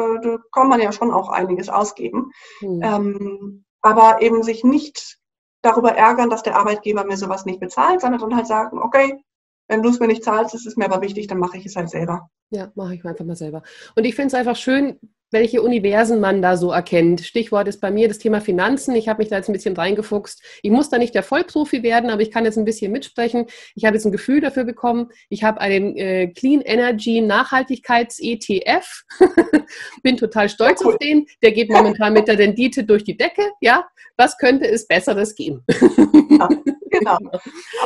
äh, 0.00 0.20
da 0.22 0.38
kann 0.52 0.68
man 0.68 0.80
ja 0.80 0.92
schon 0.92 1.10
auch 1.10 1.28
einiges 1.28 1.68
ausgeben. 1.68 2.30
Mhm. 2.60 2.82
Ähm, 2.82 3.64
aber 3.82 4.22
eben 4.22 4.42
sich 4.42 4.64
nicht 4.64 5.18
darüber 5.62 5.92
ärgern, 5.92 6.30
dass 6.30 6.42
der 6.42 6.56
Arbeitgeber 6.56 7.04
mir 7.04 7.16
sowas 7.16 7.44
nicht 7.44 7.60
bezahlt, 7.60 8.00
sondern 8.00 8.20
dann 8.20 8.36
halt 8.36 8.46
sagen, 8.46 8.78
okay, 8.78 9.22
wenn 9.68 9.82
du 9.82 9.88
es 9.88 10.00
mir 10.00 10.08
nicht 10.08 10.24
zahlst, 10.24 10.54
ist 10.54 10.66
es 10.66 10.76
mir 10.76 10.86
aber 10.86 11.00
wichtig, 11.00 11.28
dann 11.28 11.38
mache 11.38 11.56
ich 11.56 11.66
es 11.66 11.76
halt 11.76 11.90
selber. 11.90 12.28
Ja, 12.50 12.72
mache 12.74 12.94
ich 12.94 13.04
einfach 13.04 13.24
mal 13.24 13.36
selber. 13.36 13.62
Und 13.94 14.04
ich 14.04 14.16
finde 14.16 14.28
es 14.28 14.34
einfach 14.34 14.56
schön, 14.56 14.98
welche 15.30 15.62
Universen 15.62 16.20
man 16.20 16.42
da 16.42 16.56
so 16.56 16.72
erkennt. 16.72 17.20
Stichwort 17.20 17.68
ist 17.68 17.80
bei 17.80 17.90
mir 17.90 18.08
das 18.08 18.18
Thema 18.18 18.40
Finanzen. 18.40 18.94
Ich 18.96 19.08
habe 19.08 19.18
mich 19.18 19.28
da 19.28 19.36
jetzt 19.36 19.48
ein 19.48 19.52
bisschen 19.52 19.76
reingefuchst. 19.76 20.42
Ich 20.62 20.70
muss 20.70 20.90
da 20.90 20.98
nicht 20.98 21.14
der 21.14 21.22
Vollprofi 21.22 21.82
werden, 21.82 22.10
aber 22.10 22.22
ich 22.22 22.30
kann 22.30 22.44
jetzt 22.44 22.58
ein 22.58 22.64
bisschen 22.64 22.92
mitsprechen. 22.92 23.46
Ich 23.74 23.84
habe 23.84 23.96
jetzt 23.96 24.04
ein 24.04 24.12
Gefühl 24.12 24.40
dafür 24.40 24.64
bekommen. 24.64 25.08
Ich 25.28 25.44
habe 25.44 25.60
einen 25.60 25.96
äh, 25.96 26.28
Clean 26.28 26.60
Energy 26.60 27.20
Nachhaltigkeits-ETF. 27.20 29.04
Bin 30.02 30.16
total 30.16 30.48
stolz 30.48 30.82
cool. 30.84 30.92
auf 30.92 30.98
den. 30.98 31.26
Der 31.42 31.52
geht 31.52 31.70
momentan 31.70 32.12
mit 32.12 32.28
der 32.28 32.38
Rendite 32.38 32.84
durch 32.84 33.04
die 33.04 33.16
Decke. 33.16 33.42
Ja, 33.60 33.88
was 34.16 34.36
könnte 34.38 34.68
es 34.68 34.86
Besseres 34.86 35.34
geben? 35.34 35.64
ja, 35.68 36.48
genau. 36.90 37.18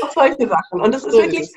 Auch 0.03 0.13
solche 0.13 0.49
Sachen. 0.49 0.81
Und 0.81 0.95
das 0.95 1.05
ist 1.05 1.13
so 1.13 1.19
wirklich, 1.19 1.43
ist 1.43 1.57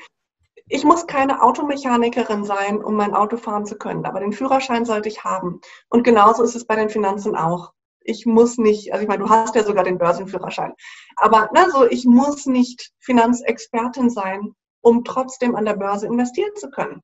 ich 0.68 0.84
muss 0.84 1.06
keine 1.06 1.42
Automechanikerin 1.42 2.44
sein, 2.44 2.82
um 2.82 2.94
mein 2.94 3.14
Auto 3.14 3.36
fahren 3.36 3.64
zu 3.64 3.76
können, 3.76 4.04
aber 4.04 4.20
den 4.20 4.32
Führerschein 4.32 4.84
sollte 4.84 5.08
ich 5.08 5.24
haben. 5.24 5.60
Und 5.88 6.04
genauso 6.04 6.42
ist 6.42 6.54
es 6.54 6.66
bei 6.66 6.76
den 6.76 6.90
Finanzen 6.90 7.36
auch. 7.36 7.72
Ich 8.00 8.26
muss 8.26 8.58
nicht, 8.58 8.92
also 8.92 9.02
ich 9.02 9.08
meine, 9.08 9.24
du 9.24 9.30
hast 9.30 9.54
ja 9.54 9.64
sogar 9.64 9.84
den 9.84 9.98
Börsenführerschein, 9.98 10.72
aber 11.16 11.50
na, 11.52 11.68
so, 11.70 11.86
ich 11.86 12.06
muss 12.06 12.46
nicht 12.46 12.90
Finanzexpertin 13.00 14.10
sein, 14.10 14.54
um 14.80 15.04
trotzdem 15.04 15.56
an 15.56 15.64
der 15.64 15.74
Börse 15.74 16.06
investieren 16.06 16.54
zu 16.56 16.70
können. 16.70 17.02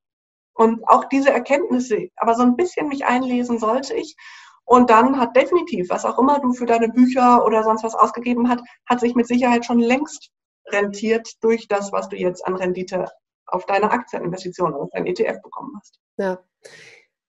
Und 0.54 0.86
auch 0.88 1.04
diese 1.06 1.30
Erkenntnisse, 1.30 2.08
aber 2.16 2.34
so 2.34 2.42
ein 2.42 2.56
bisschen 2.56 2.88
mich 2.88 3.04
einlesen 3.04 3.58
sollte 3.58 3.94
ich. 3.94 4.14
Und 4.64 4.88
dann 4.88 5.18
hat 5.18 5.36
definitiv, 5.36 5.90
was 5.90 6.04
auch 6.04 6.18
immer 6.18 6.38
du 6.38 6.52
für 6.52 6.64
deine 6.64 6.88
Bücher 6.88 7.44
oder 7.44 7.64
sonst 7.64 7.82
was 7.82 7.94
ausgegeben 7.94 8.48
hast, 8.48 8.62
hat 8.88 9.00
sich 9.00 9.14
mit 9.14 9.26
Sicherheit 9.26 9.66
schon 9.66 9.80
längst 9.80 10.30
rentiert 10.68 11.28
durch 11.40 11.68
das, 11.68 11.92
was 11.92 12.08
du 12.08 12.16
jetzt 12.16 12.46
an 12.46 12.54
Rendite 12.54 13.10
auf 13.46 13.66
deine 13.66 13.90
Aktieninvestition, 13.90 14.74
auf 14.74 14.90
dein 14.92 15.06
ETF 15.06 15.42
bekommen 15.42 15.72
hast. 15.78 16.00
Ja. 16.16 16.38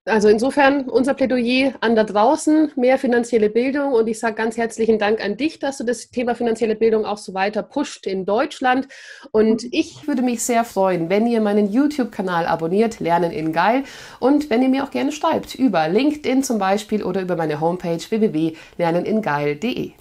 Also 0.08 0.30
insofern 0.30 0.88
unser 0.88 1.16
Plädoyer 1.16 1.74
an 1.82 1.96
da 1.96 2.04
draußen, 2.04 2.74
mehr 2.76 3.00
finanzielle 3.00 3.50
Bildung 3.50 3.94
und 3.94 4.08
ich 4.08 4.20
sage 4.20 4.36
ganz 4.36 4.56
herzlichen 4.56 5.00
Dank 5.00 5.24
an 5.24 5.36
dich, 5.36 5.58
dass 5.58 5.80
du 5.80 5.84
das 5.84 6.12
Thema 6.12 6.36
finanzielle 6.36 6.76
Bildung 6.76 7.06
auch 7.06 7.18
so 7.18 7.34
weiter 7.34 7.64
pusht 7.64 8.06
in 8.06 8.24
Deutschland 8.24 8.88
und 9.32 9.64
ich 9.72 10.08
würde 10.08 10.22
mich 10.22 10.44
sehr 10.44 10.64
freuen, 10.64 11.10
wenn 11.10 11.26
ihr 11.26 11.42
meinen 11.42 11.72
YouTube-Kanal 11.72 12.46
abonniert, 12.46 13.00
Lernen 13.00 13.32
in 13.32 13.52
Geil 13.52 13.84
und 14.20 14.52
wenn 14.52 14.62
ihr 14.62 14.70
mir 14.70 14.84
auch 14.84 14.92
gerne 14.92 15.12
schreibt 15.12 15.56
über 15.56 15.88
LinkedIn 15.88 16.44
zum 16.44 16.60
Beispiel 16.60 17.04
oder 17.04 17.22
über 17.22 17.36
meine 17.36 17.60
Homepage 17.60 17.98
www.lerneningeil.de. 17.98 19.94